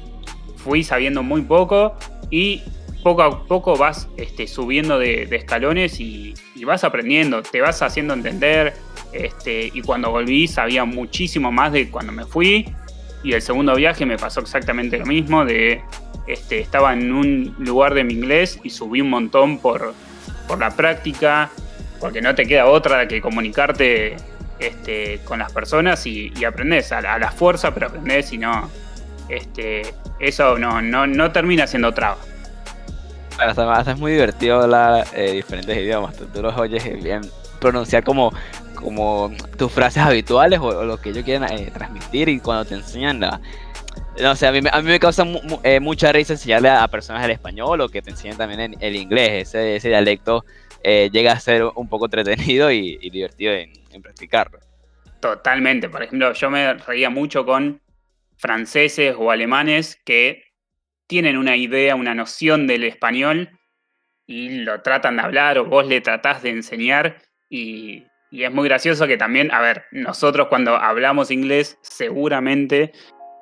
fui 0.58 0.84
sabiendo 0.84 1.24
muy 1.24 1.42
poco 1.42 1.96
y 2.30 2.62
poco 3.04 3.24
a 3.24 3.46
poco 3.46 3.76
vas 3.76 4.08
este, 4.18 4.48
subiendo 4.48 5.00
de, 5.00 5.24
escalones 5.24 6.00
y, 6.00 6.34
y, 6.56 6.64
vas 6.64 6.84
aprendiendo, 6.84 7.42
te 7.42 7.62
vas 7.62 7.82
haciendo 7.82 8.14
entender. 8.14 8.74
Este, 9.12 9.70
y 9.74 9.82
cuando 9.82 10.12
volví 10.12 10.48
sabía 10.48 10.86
muchísimo 10.86 11.52
más 11.52 11.74
de 11.74 11.90
cuando 11.90 12.12
me 12.12 12.26
fui. 12.26 12.66
Y 13.23 13.34
el 13.34 13.41
segundo 13.41 13.75
viaje 13.75 14.05
me 14.05 14.17
pasó 14.17 14.39
exactamente 14.39 14.97
lo 14.97 15.05
mismo. 15.05 15.45
De, 15.45 15.84
este, 16.27 16.60
estaba 16.60 16.93
en 16.93 17.12
un 17.12 17.55
lugar 17.60 17.93
de 17.93 18.03
mi 18.03 18.13
inglés 18.13 18.60
y 18.63 18.69
subí 18.69 19.01
un 19.01 19.10
montón 19.10 19.60
por, 19.60 19.93
por 20.47 20.60
la 20.60 20.71
práctica, 20.71 21.49
porque 21.99 22.21
no 22.21 22.36
te 22.36 22.45
queda 22.45 22.65
otra 22.65 23.07
que 23.07 23.21
comunicarte 23.21 24.15
este, 24.60 25.19
con 25.23 25.39
las 25.39 25.51
personas 25.51 26.05
y, 26.05 26.31
y 26.36 26.45
aprendes 26.45 26.91
a, 26.91 27.01
la 27.01 27.31
fuerza, 27.31 27.73
pero 27.73 27.88
aprendes 27.88 28.31
y 28.34 28.38
no. 28.38 28.69
Este, 29.29 29.93
eso 30.19 30.57
no, 30.57 30.81
no, 30.81 31.07
no 31.07 31.31
termina 31.31 31.67
siendo 31.67 31.93
traba. 31.93 32.17
Hasta, 33.39 33.73
hasta, 33.73 33.91
es 33.91 33.97
muy 33.97 34.12
divertido 34.12 34.62
hablar 34.62 35.07
eh, 35.13 35.31
diferentes 35.31 35.75
idiomas. 35.75 36.15
Tú, 36.15 36.25
tú, 36.25 36.41
los 36.41 36.55
oyes 36.57 37.01
bien 37.01 37.21
pronunciar 37.60 38.03
como, 38.03 38.34
como 38.82 39.32
tus 39.58 39.72
frases 39.72 40.04
habituales 40.04 40.60
o, 40.60 40.67
o 40.67 40.84
lo 40.84 41.00
que 41.00 41.10
ellos 41.10 41.24
quieren 41.24 41.44
eh, 41.52 41.72
transmitir 41.74 42.30
y 42.30 42.39
cuando 42.39 42.65
te 42.65 42.76
enseñan 42.76 43.22
no 44.22 44.36
sé, 44.36 44.48
a 44.48 44.52
mí, 44.52 44.60
a 44.72 44.82
mí 44.82 44.88
me 44.88 45.00
causa 45.00 45.26
eh, 45.63 45.80
mucha 45.80 46.12
risa 46.12 46.34
enseñarle 46.34 46.70
a, 46.70 46.84
a, 46.84 46.88
personas 46.88 47.24
el 47.24 47.32
español 47.32 47.82
o 47.82 47.89
que 47.89 48.02
te 48.02 48.10
enseñen 48.10 48.38
también 48.38 48.76
el 48.80 48.96
inglés. 48.96 49.50
Ese, 49.50 49.78
ese 49.78 49.89
dialecto 49.89 50.46
eh, 50.84 51.10
llega 51.12 51.32
a 51.32 51.39
ser 51.39 51.63
un 51.63 51.88
poco 51.88 52.06
entretenido 52.06 52.72
y, 52.72 52.98
y 53.02 53.10
divertido 53.10 53.54
en, 53.54 53.72
en, 53.91 54.02
practicarlo. 54.02 54.60
Totalmente. 55.20 55.89
Por 55.89 56.04
ejemplo, 56.04 56.34
yo 56.34 56.50
me 56.50 56.74
reía 56.74 57.10
mucho 57.10 57.46
con 57.46 57.82
franceses 58.38 59.15
o 59.17 59.32
alemanes 59.32 60.00
que 60.04 60.44
tienen 61.08 61.38
una 61.38 61.56
idea, 61.56 61.96
una 61.96 62.15
noción 62.15 62.67
del 62.67 62.84
español 62.84 63.50
y 64.26 64.63
lo 64.63 64.82
tratan 64.82 65.17
de 65.17 65.24
hablar 65.24 65.58
o 65.58 65.65
vos 65.65 65.86
le 65.86 66.02
tratás 66.02 66.41
de 66.41 66.50
enseñar 66.50 67.22
y, 67.50 68.06
y 68.32 68.44
es 68.44 68.52
muy 68.52 68.67
gracioso 68.67 69.06
que 69.08 69.17
también, 69.17 69.52
a 69.52 69.62
ver, 69.62 69.84
nosotros 69.91 70.48
cuando 70.48 70.76
hablamos 70.76 71.30
inglés 71.32 71.78
seguramente 71.82 72.94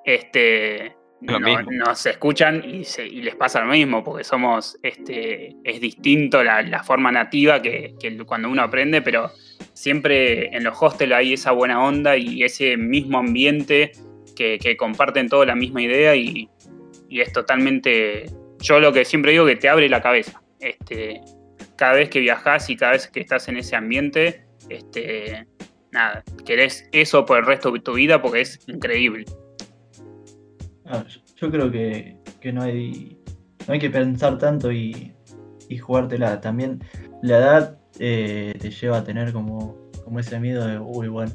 este, 0.04 0.95
no, 1.21 1.39
nos 1.39 2.06
escuchan 2.08 2.63
y, 2.67 2.84
se, 2.86 3.06
y, 3.06 3.21
les 3.21 3.36
pasa 3.36 3.62
lo 3.62 3.71
mismo, 3.71 4.04
porque 4.04 4.23
somos, 4.23 4.80
este, 4.82 5.56
es 5.63 5.80
distinto 5.80 6.43
la, 6.43 6.63
la 6.63 6.84
forma 6.84 7.12
nativa 7.12 7.62
que, 7.62 7.93
que, 7.99 8.17
cuando 8.25 8.49
uno 8.49 8.63
aprende, 8.63 9.04
pero 9.04 9.32
siempre 9.73 10.47
en 10.56 10.63
los 10.63 10.82
hostels 10.82 11.13
hay 11.13 11.34
esa 11.34 11.52
buena 11.52 11.84
onda 11.84 12.17
y 12.17 12.43
ese 12.43 12.75
mismo 12.75 13.19
ambiente 13.19 13.91
que, 14.36 14.58
que 14.58 14.75
comparten 14.75 15.30
toda 15.30 15.45
la 15.45 15.56
misma 15.56 15.84
idea 15.84 16.15
y, 16.15 16.49
y, 17.08 17.21
es 17.21 17.32
totalmente, 17.32 18.25
yo 18.60 18.80
lo 18.80 18.91
que 18.91 19.06
siempre 19.06 19.34
digo 19.34 19.45
que 19.45 19.56
te 19.56 19.69
abre 19.69 19.88
la 19.88 20.02
cabeza. 20.02 20.41
Este, 20.60 21.21
cada 21.75 21.93
vez 21.93 22.10
que 22.10 22.19
viajas 22.19 22.69
y 22.69 22.75
cada 22.75 22.93
vez 22.93 23.08
que 23.08 23.19
estás 23.19 23.47
en 23.49 23.58
ese 23.58 23.75
ambiente, 23.75 24.48
este, 24.69 25.47
nada, 25.91 26.23
querés 26.45 26.88
eso 26.91 27.25
por 27.25 27.39
el 27.39 27.45
resto 27.45 27.71
de 27.71 27.79
tu 27.79 27.93
vida 27.93 28.21
porque 28.21 28.41
es 28.41 28.60
increíble. 28.67 29.25
Yo 31.36 31.51
creo 31.51 31.71
que, 31.71 32.17
que, 32.41 32.51
no, 32.51 32.63
hay, 32.63 33.17
no 33.67 33.73
hay 33.73 33.79
que 33.79 33.89
pensar 33.89 34.38
tanto 34.38 34.71
y, 34.71 35.13
y 35.69 35.77
jugártela. 35.77 36.41
También 36.41 36.84
la 37.21 37.38
edad 37.38 37.79
eh, 37.99 38.53
te 38.60 38.71
lleva 38.71 38.97
a 38.97 39.03
tener 39.03 39.32
como, 39.32 39.77
como 40.03 40.19
ese 40.19 40.39
miedo 40.39 40.65
de, 40.67 40.79
uy, 40.79 41.08
bueno, 41.08 41.32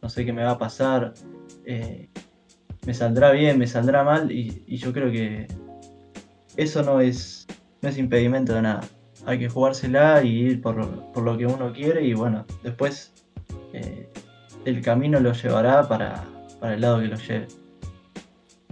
no 0.00 0.08
sé 0.08 0.24
qué 0.24 0.32
me 0.32 0.44
va 0.44 0.52
a 0.52 0.58
pasar, 0.58 1.14
eh, 1.64 2.08
me 2.86 2.94
saldrá 2.94 3.32
bien, 3.32 3.58
me 3.58 3.66
saldrá 3.66 4.04
mal, 4.04 4.30
y, 4.30 4.62
y, 4.66 4.76
yo 4.76 4.92
creo 4.92 5.10
que 5.10 5.46
eso 6.56 6.82
no 6.82 7.00
es, 7.00 7.46
no 7.82 7.88
es 7.88 7.98
impedimento 7.98 8.54
de 8.54 8.62
nada. 8.62 8.80
Hay 9.28 9.38
que 9.38 9.50
jugársela 9.50 10.22
y 10.24 10.28
ir 10.28 10.62
por, 10.62 10.74
por 11.12 11.22
lo 11.22 11.36
que 11.36 11.44
uno 11.44 11.70
quiere 11.70 12.02
y 12.02 12.14
bueno, 12.14 12.46
después 12.62 13.12
eh, 13.74 14.08
el 14.64 14.80
camino 14.80 15.20
lo 15.20 15.34
llevará 15.34 15.86
para, 15.86 16.24
para 16.58 16.72
el 16.72 16.80
lado 16.80 17.00
que 17.00 17.08
lo 17.08 17.16
lleve. 17.16 17.46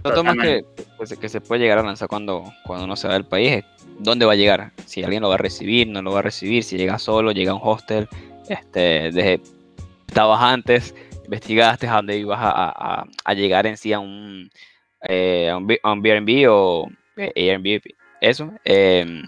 Lo 0.03 0.23
más 0.23 0.35
que, 0.35 0.65
pues, 0.97 1.15
que 1.15 1.29
se 1.29 1.41
puede 1.41 1.61
llegar 1.61 1.77
a 1.77 1.83
lanzar 1.83 2.07
cuando, 2.07 2.43
cuando 2.65 2.85
uno 2.85 2.95
se 2.95 3.07
va 3.07 3.13
del 3.13 3.25
país 3.25 3.51
es 3.51 3.65
dónde 3.99 4.25
va 4.25 4.31
a 4.31 4.35
llegar. 4.35 4.71
Si 4.87 5.03
alguien 5.03 5.21
lo 5.21 5.29
va 5.29 5.35
a 5.35 5.37
recibir, 5.37 5.87
no 5.89 6.01
lo 6.01 6.11
va 6.11 6.19
a 6.19 6.23
recibir, 6.23 6.63
si 6.63 6.75
llega 6.75 6.97
solo, 6.97 7.31
llega 7.33 7.51
a 7.51 7.55
un 7.55 7.61
hostel, 7.63 8.07
este, 8.49 9.11
desde, 9.11 9.39
estabas 10.07 10.41
antes, 10.41 10.95
investigaste 11.23 11.87
a 11.87 11.97
dónde 11.97 12.17
ibas 12.17 12.39
a, 12.41 12.49
a, 12.51 13.05
a 13.25 13.33
llegar 13.35 13.67
en 13.67 13.77
sí 13.77 13.93
a 13.93 13.99
un, 13.99 14.49
eh, 15.07 15.51
a 15.51 15.57
un, 15.57 15.71
a 15.83 15.91
un 15.91 16.03
Airbnb 16.03 16.49
o 16.49 16.89
Airbnb, 17.15 17.81
eso. 18.21 18.51
Eh, 18.65 19.21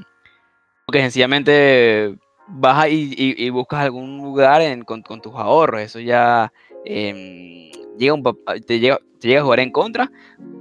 porque 0.89 1.02
sencillamente 1.02 2.15
vas 2.47 2.89
y, 2.89 3.13
y, 3.15 3.45
y, 3.45 3.52
buscas 3.52 3.82
algún 3.82 4.17
lugar 4.23 4.60
en, 4.63 4.82
con, 4.82 5.04
con, 5.04 5.21
tus 5.21 5.36
ahorros, 5.36 5.82
eso 5.82 5.99
ya... 5.99 6.52
Eh, 6.84 7.71
llega 7.95 8.15
un, 8.15 8.23
te, 8.65 8.80
llega, 8.80 8.97
te 9.19 9.28
llega 9.28 9.41
a 9.41 9.43
jugar 9.43 9.60
en 9.60 9.69
contra 9.69 10.12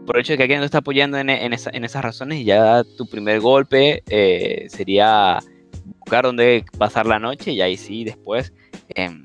por 0.04 0.16
el 0.16 0.20
hecho 0.20 0.34
de 0.34 0.36
que 0.36 0.42
alguien 0.42 0.58
no 0.58 0.66
está 0.66 0.78
apoyando 0.78 1.16
en, 1.16 1.30
en, 1.30 1.54
esa, 1.54 1.70
en 1.72 1.82
esas 1.82 2.04
razones 2.04 2.40
y 2.40 2.44
ya 2.44 2.84
tu 2.98 3.06
primer 3.06 3.40
golpe 3.40 4.02
eh, 4.10 4.66
sería 4.68 5.38
buscar 6.00 6.26
dónde 6.26 6.62
pasar 6.76 7.06
la 7.06 7.18
noche 7.18 7.52
y 7.52 7.62
ahí 7.62 7.78
sí 7.78 8.04
después 8.04 8.52
em, 8.90 9.24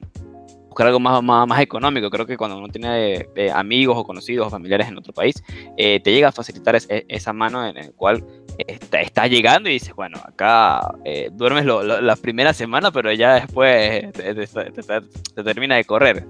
buscar 0.69 0.87
algo 0.87 1.01
más, 1.01 1.21
más, 1.21 1.45
más, 1.45 1.59
económico. 1.59 2.09
Creo 2.09 2.25
que 2.25 2.37
cuando 2.37 2.57
uno 2.57 2.69
tiene 2.69 3.27
eh, 3.35 3.51
amigos 3.53 3.97
o 3.97 4.05
conocidos 4.05 4.47
o 4.47 4.49
familiares 4.49 4.87
en 4.87 4.97
otro 4.97 5.11
país, 5.11 5.35
eh, 5.75 5.99
te 5.99 6.13
llega 6.13 6.29
a 6.29 6.31
facilitar 6.31 6.77
esa 6.77 7.33
mano 7.33 7.67
en 7.67 7.75
el 7.75 7.93
cual 7.93 8.23
está, 8.57 9.27
llegando 9.27 9.69
y 9.69 9.73
dices, 9.73 9.93
bueno, 9.93 10.19
acá 10.23 10.81
eh, 11.05 11.29
duermes 11.31 11.65
lo, 11.65 11.83
la 11.83 12.15
primera 12.15 12.53
semana, 12.53 12.91
pero 12.91 13.11
ya 13.11 13.35
después 13.35 14.11
te, 14.13 14.33
te, 14.33 15.43
termina 15.43 15.75
de 15.75 15.83
correr. 15.83 16.25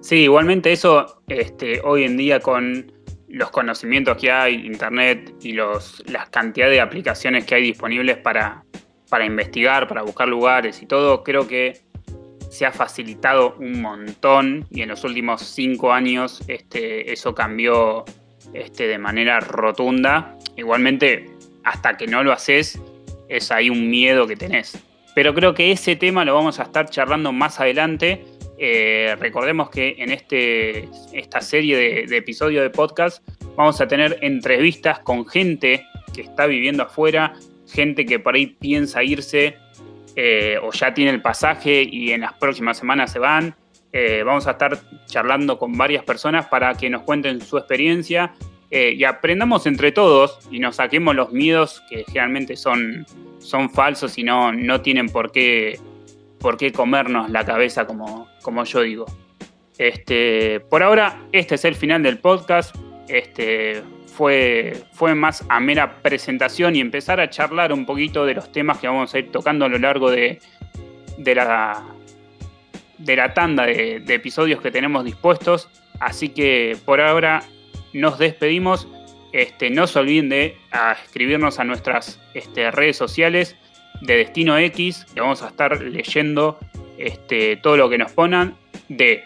Sí, 0.00 0.16
igualmente 0.16 0.72
eso 0.72 1.22
este, 1.28 1.80
hoy 1.84 2.04
en 2.04 2.16
día 2.16 2.40
con 2.40 2.92
los 3.28 3.50
conocimientos 3.50 4.16
que 4.18 4.30
hay, 4.30 4.66
internet 4.66 5.34
y 5.40 5.52
los, 5.52 6.02
las 6.06 6.28
cantidades 6.28 6.74
de 6.74 6.80
aplicaciones 6.80 7.44
que 7.44 7.54
hay 7.54 7.62
disponibles 7.62 8.18
para, 8.18 8.64
para 9.08 9.24
investigar, 9.24 9.88
para 9.88 10.02
buscar 10.02 10.28
lugares 10.28 10.82
y 10.82 10.86
todo, 10.86 11.22
creo 11.22 11.46
que 11.48 11.80
se 12.50 12.66
ha 12.66 12.72
facilitado 12.72 13.56
un 13.58 13.80
montón 13.80 14.66
y 14.70 14.82
en 14.82 14.90
los 14.90 15.04
últimos 15.04 15.40
cinco 15.40 15.92
años 15.92 16.42
este, 16.48 17.10
eso 17.10 17.34
cambió 17.34 18.04
este, 18.54 18.86
de 18.86 18.98
manera 18.98 19.40
rotunda. 19.40 20.36
Igualmente, 20.56 21.30
hasta 21.64 21.96
que 21.96 22.06
no 22.06 22.22
lo 22.22 22.32
haces, 22.32 22.80
es 23.28 23.50
ahí 23.50 23.70
un 23.70 23.88
miedo 23.88 24.26
que 24.26 24.36
tenés. 24.36 24.78
Pero 25.14 25.34
creo 25.34 25.54
que 25.54 25.72
ese 25.72 25.96
tema 25.96 26.24
lo 26.24 26.34
vamos 26.34 26.58
a 26.60 26.64
estar 26.64 26.88
charlando 26.88 27.32
más 27.32 27.60
adelante. 27.60 28.24
Eh, 28.58 29.16
recordemos 29.18 29.70
que 29.70 29.96
en 29.98 30.10
este, 30.10 30.88
esta 31.12 31.40
serie 31.40 32.06
de, 32.06 32.16
episodios 32.16 32.62
de 32.62 32.70
podcast 32.70 33.26
vamos 33.56 33.80
a 33.80 33.88
tener 33.88 34.18
entrevistas 34.22 35.00
con 35.00 35.26
gente 35.26 35.84
que 36.14 36.22
está 36.22 36.46
viviendo 36.46 36.84
afuera, 36.84 37.34
gente 37.66 38.06
que 38.06 38.18
por 38.18 38.34
ahí 38.34 38.46
piensa 38.46 39.02
irse 39.02 39.56
eh, 40.14 40.58
o 40.62 40.70
ya 40.72 40.94
tiene 40.94 41.10
el 41.10 41.22
pasaje 41.22 41.82
y 41.82 42.12
en 42.12 42.22
las 42.22 42.34
próximas 42.34 42.78
semanas 42.78 43.12
se 43.12 43.18
van. 43.18 43.54
Eh, 43.92 44.22
vamos 44.24 44.46
a 44.46 44.52
estar 44.52 44.78
charlando 45.06 45.58
con 45.58 45.76
varias 45.76 46.02
personas 46.04 46.46
para 46.46 46.74
que 46.74 46.88
nos 46.88 47.02
cuenten 47.02 47.40
su 47.40 47.58
experiencia 47.58 48.32
eh, 48.70 48.94
y 48.96 49.04
aprendamos 49.04 49.66
entre 49.66 49.92
todos 49.92 50.38
y 50.50 50.58
nos 50.58 50.76
saquemos 50.76 51.14
los 51.14 51.30
miedos 51.30 51.82
que 51.90 52.04
generalmente 52.04 52.56
son, 52.56 53.04
son 53.38 53.68
falsos 53.68 54.16
y 54.16 54.24
no, 54.24 54.50
no 54.52 54.80
tienen 54.80 55.10
por 55.10 55.30
qué, 55.30 55.78
por 56.38 56.56
qué 56.56 56.72
comernos 56.72 57.28
la 57.28 57.44
cabeza 57.44 57.86
como, 57.86 58.28
como 58.40 58.64
yo 58.64 58.80
digo. 58.80 59.04
Este, 59.76 60.60
por 60.60 60.82
ahora, 60.82 61.20
este 61.32 61.56
es 61.56 61.64
el 61.66 61.74
final 61.74 62.02
del 62.02 62.18
podcast. 62.18 62.74
Este, 63.08 63.82
fue, 64.06 64.84
fue 64.92 65.14
más 65.14 65.44
a 65.48 65.60
mera 65.60 66.00
presentación 66.02 66.76
y 66.76 66.80
empezar 66.80 67.20
a 67.20 67.28
charlar 67.28 67.72
un 67.72 67.84
poquito 67.84 68.24
de 68.24 68.34
los 68.34 68.52
temas 68.52 68.78
que 68.78 68.86
vamos 68.86 69.14
a 69.14 69.18
ir 69.18 69.32
tocando 69.32 69.64
a 69.64 69.68
lo 69.68 69.78
largo 69.78 70.10
de, 70.10 70.38
de, 71.18 71.34
la, 71.34 71.82
de 73.04 73.16
la 73.16 73.34
tanda 73.34 73.66
de, 73.66 74.02
episodios 74.08 74.60
que 74.60 74.70
tenemos 74.70 75.04
dispuestos. 75.04 75.68
Así 76.00 76.28
que 76.30 76.76
por 76.84 77.00
ahora 77.00 77.42
nos 77.92 78.18
despedimos. 78.18 78.88
Este, 79.32 79.70
no 79.70 79.86
se 79.86 79.98
olviden 79.98 80.28
de 80.28 80.56
escribirnos 81.04 81.58
a 81.58 81.64
nuestras 81.64 82.20
este, 82.34 82.70
redes 82.70 82.98
sociales 82.98 83.56
de 84.02 84.16
Destino 84.16 84.58
X, 84.58 85.06
que 85.14 85.20
vamos 85.22 85.42
a 85.42 85.48
estar 85.48 85.80
leyendo 85.80 86.58
este, 86.98 87.56
todo 87.56 87.78
lo 87.78 87.88
que 87.88 87.96
nos 87.96 88.12
pongan 88.12 88.56
de 88.88 89.24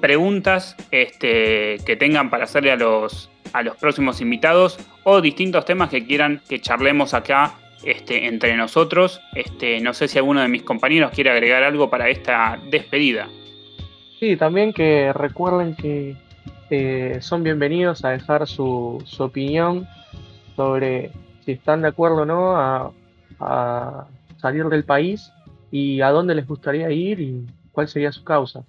preguntas 0.00 0.76
este, 0.92 1.78
que 1.84 1.96
tengan 1.96 2.30
para 2.30 2.44
hacerle 2.44 2.70
a 2.70 2.76
los, 2.76 3.28
a 3.52 3.62
los 3.62 3.76
próximos 3.76 4.20
invitados 4.20 4.78
o 5.02 5.20
distintos 5.20 5.64
temas 5.64 5.90
que 5.90 6.06
quieran 6.06 6.40
que 6.48 6.60
charlemos 6.60 7.12
acá 7.12 7.54
este, 7.84 8.26
entre 8.26 8.56
nosotros. 8.56 9.20
Este, 9.34 9.80
no 9.80 9.94
sé 9.94 10.08
si 10.08 10.18
alguno 10.18 10.40
de 10.40 10.48
mis 10.48 10.62
compañeros 10.62 11.12
quiere 11.12 11.30
agregar 11.30 11.62
algo 11.62 11.90
para 11.90 12.08
esta 12.08 12.58
despedida. 12.70 13.28
Sí, 14.18 14.36
también 14.36 14.72
que 14.72 15.12
recuerden 15.12 15.74
que 15.74 16.16
eh, 16.70 17.18
son 17.20 17.42
bienvenidos 17.42 18.04
a 18.04 18.10
dejar 18.10 18.46
su, 18.46 19.02
opinión 19.18 19.88
sobre 20.54 21.10
si 21.44 21.52
están 21.52 21.82
de 21.82 21.88
acuerdo 21.88 22.22
o 22.22 22.26
no 22.26 22.56
a, 22.56 22.92
salir 24.36 24.66
del 24.66 24.84
país 24.84 25.32
y 25.70 26.02
a 26.02 26.10
dónde 26.10 26.34
les 26.34 26.46
gustaría 26.46 26.90
ir 26.90 27.20
y 27.20 27.46
cuál 27.72 27.88
sería 27.88 28.12
su 28.12 28.22
causa. 28.22 28.62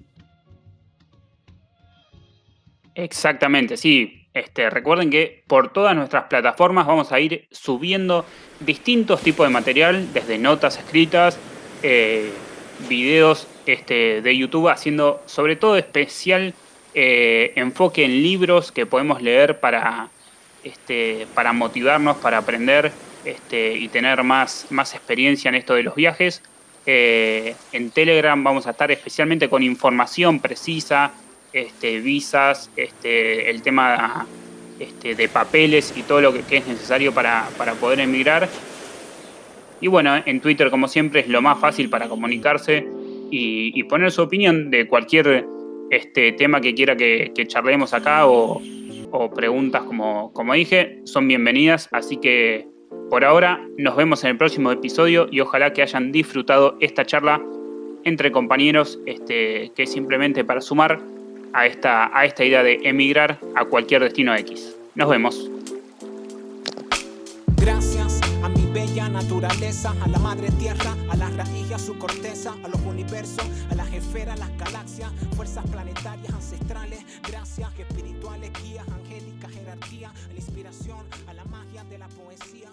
Exactamente, 2.96 3.76
sí. 3.76 4.21
Este, 4.34 4.70
recuerden 4.70 5.10
que 5.10 5.44
por 5.48 5.74
todas 5.74 5.96
nuestras 5.96 6.26
plataformas 6.26 6.88
vamos 6.88 7.12
a 7.12 7.20
ir 7.20 7.48
subiendo 7.52 8.26
distintos 8.62 9.22
tipos 9.22 9.46
de 9.46 9.54
material, 9.54 10.14
desde 10.14 10.38
notas 10.38 10.78
escritas, 10.78 11.38
eh, 11.84 12.32
videos 12.88 13.48
este, 13.66 14.22
de 14.22 14.38
YouTube, 14.38 14.70
haciendo 14.70 15.22
sobre 15.26 15.56
todo 15.56 15.76
especial 15.76 16.54
eh, 16.94 17.54
enfoque 17.56 18.06
en 18.06 18.22
libros 18.24 18.72
que 18.72 18.86
podemos 18.86 19.22
leer 19.22 19.60
para, 19.60 20.10
este, 20.64 21.28
motivarnos, 21.54 22.18
para 22.18 22.38
aprender 22.38 22.92
este, 23.26 23.74
y 23.78 23.88
tener 23.90 24.24
más, 24.24 24.68
más 24.70 24.94
experiencia 24.94 25.50
en 25.50 25.56
esto 25.56 25.74
de 25.74 25.84
los 25.84 25.96
viajes. 25.96 26.42
Eh, 26.86 27.56
en 27.74 27.92
Telegram 27.92 28.44
vamos 28.44 28.66
a 28.66 28.72
estar 28.72 28.92
especialmente 28.92 29.50
con 29.50 29.62
información 29.62 30.40
precisa, 30.40 31.12
este, 31.54 32.00
visas, 32.00 32.72
este, 32.76 33.50
el 33.50 33.62
tema 33.62 34.26
este, 34.80 35.16
de 35.16 35.30
papeles 35.30 35.94
y 35.96 36.04
todo 36.04 36.22
lo 36.22 36.34
que, 36.34 36.58
es 36.58 36.68
necesario 36.68 37.14
para, 37.14 37.48
poder 37.80 38.00
emigrar. 38.00 38.50
Y 39.80 39.88
bueno, 39.88 40.16
en 40.26 40.42
Twitter 40.42 40.70
como 40.70 40.88
siempre 40.88 41.22
es 41.22 41.28
lo 41.28 41.42
más 41.42 41.60
fácil 41.60 41.90
para 41.90 42.08
comunicarse 42.08 42.88
y 43.34 43.82
poner 43.84 44.12
su 44.12 44.22
opinión 44.22 44.70
de 44.70 44.88
cualquier 44.88 45.46
este 45.92 46.32
tema 46.32 46.62
que 46.62 46.74
quiera 46.74 46.96
que, 46.96 47.32
charlemos 47.48 47.94
acá 47.94 48.26
o, 48.26 48.62
preguntas 49.36 49.84
como, 49.84 50.32
como 50.32 50.54
dije, 50.54 51.02
son 51.04 51.28
bienvenidas. 51.28 51.90
Así 51.92 52.18
que 52.18 52.66
por 53.10 53.26
ahora 53.26 53.62
nos 53.78 53.98
vemos 53.98 54.24
en 54.24 54.32
el 54.32 54.38
próximo 54.38 54.72
episodio 54.72 55.28
y 55.30 55.42
ojalá 55.42 55.74
que 55.74 55.82
hayan 55.82 56.14
disfrutado 56.14 56.78
esta 56.80 57.06
charla 57.06 57.44
entre 58.06 58.32
compañeros, 58.32 59.00
este, 59.06 59.72
que 59.76 59.84
es 59.84 59.92
simplemente 59.92 60.46
para 60.46 60.62
sumar 60.62 61.02
a 61.54 61.66
esta, 61.66 62.18
a 62.18 62.26
esta 62.26 62.44
idea 62.44 62.64
de 62.64 62.80
emigrar 62.84 63.40
a 63.56 63.66
cualquier 63.66 64.04
destino 64.04 64.36
X. 64.36 64.76
Nos 64.96 65.10
vemos. 65.10 65.52
bella 68.74 69.10
naturaleza, 69.10 69.94
a 70.02 70.08
la 70.08 70.18
madre 70.20 70.50
tierra, 70.52 70.96
a 71.10 71.16
las 71.18 71.36
raíces, 71.36 71.74
a 71.74 71.80
su 71.80 71.98
corteza, 71.98 72.56
a 72.64 72.68
los 72.70 72.80
universos, 72.82 73.46
a 73.70 73.76
las 73.76 73.92
esferas, 73.94 74.40
a 74.40 74.46
las 74.48 74.58
galaxias, 74.58 75.12
fuerzas 75.36 75.66
planetarias 75.70 76.34
ancestrales, 76.34 77.04
gracias 77.28 77.70
espirituales, 77.78 78.52
guías, 78.64 78.88
angélicas, 78.88 79.52
jerarquía, 79.52 80.10
a 80.10 80.28
la 80.34 80.36
inspiración, 80.36 81.06
a 81.28 81.34
la 81.34 81.44
magia 81.46 81.84
de 81.84 81.98
la 81.98 82.08
poesía, 82.08 82.70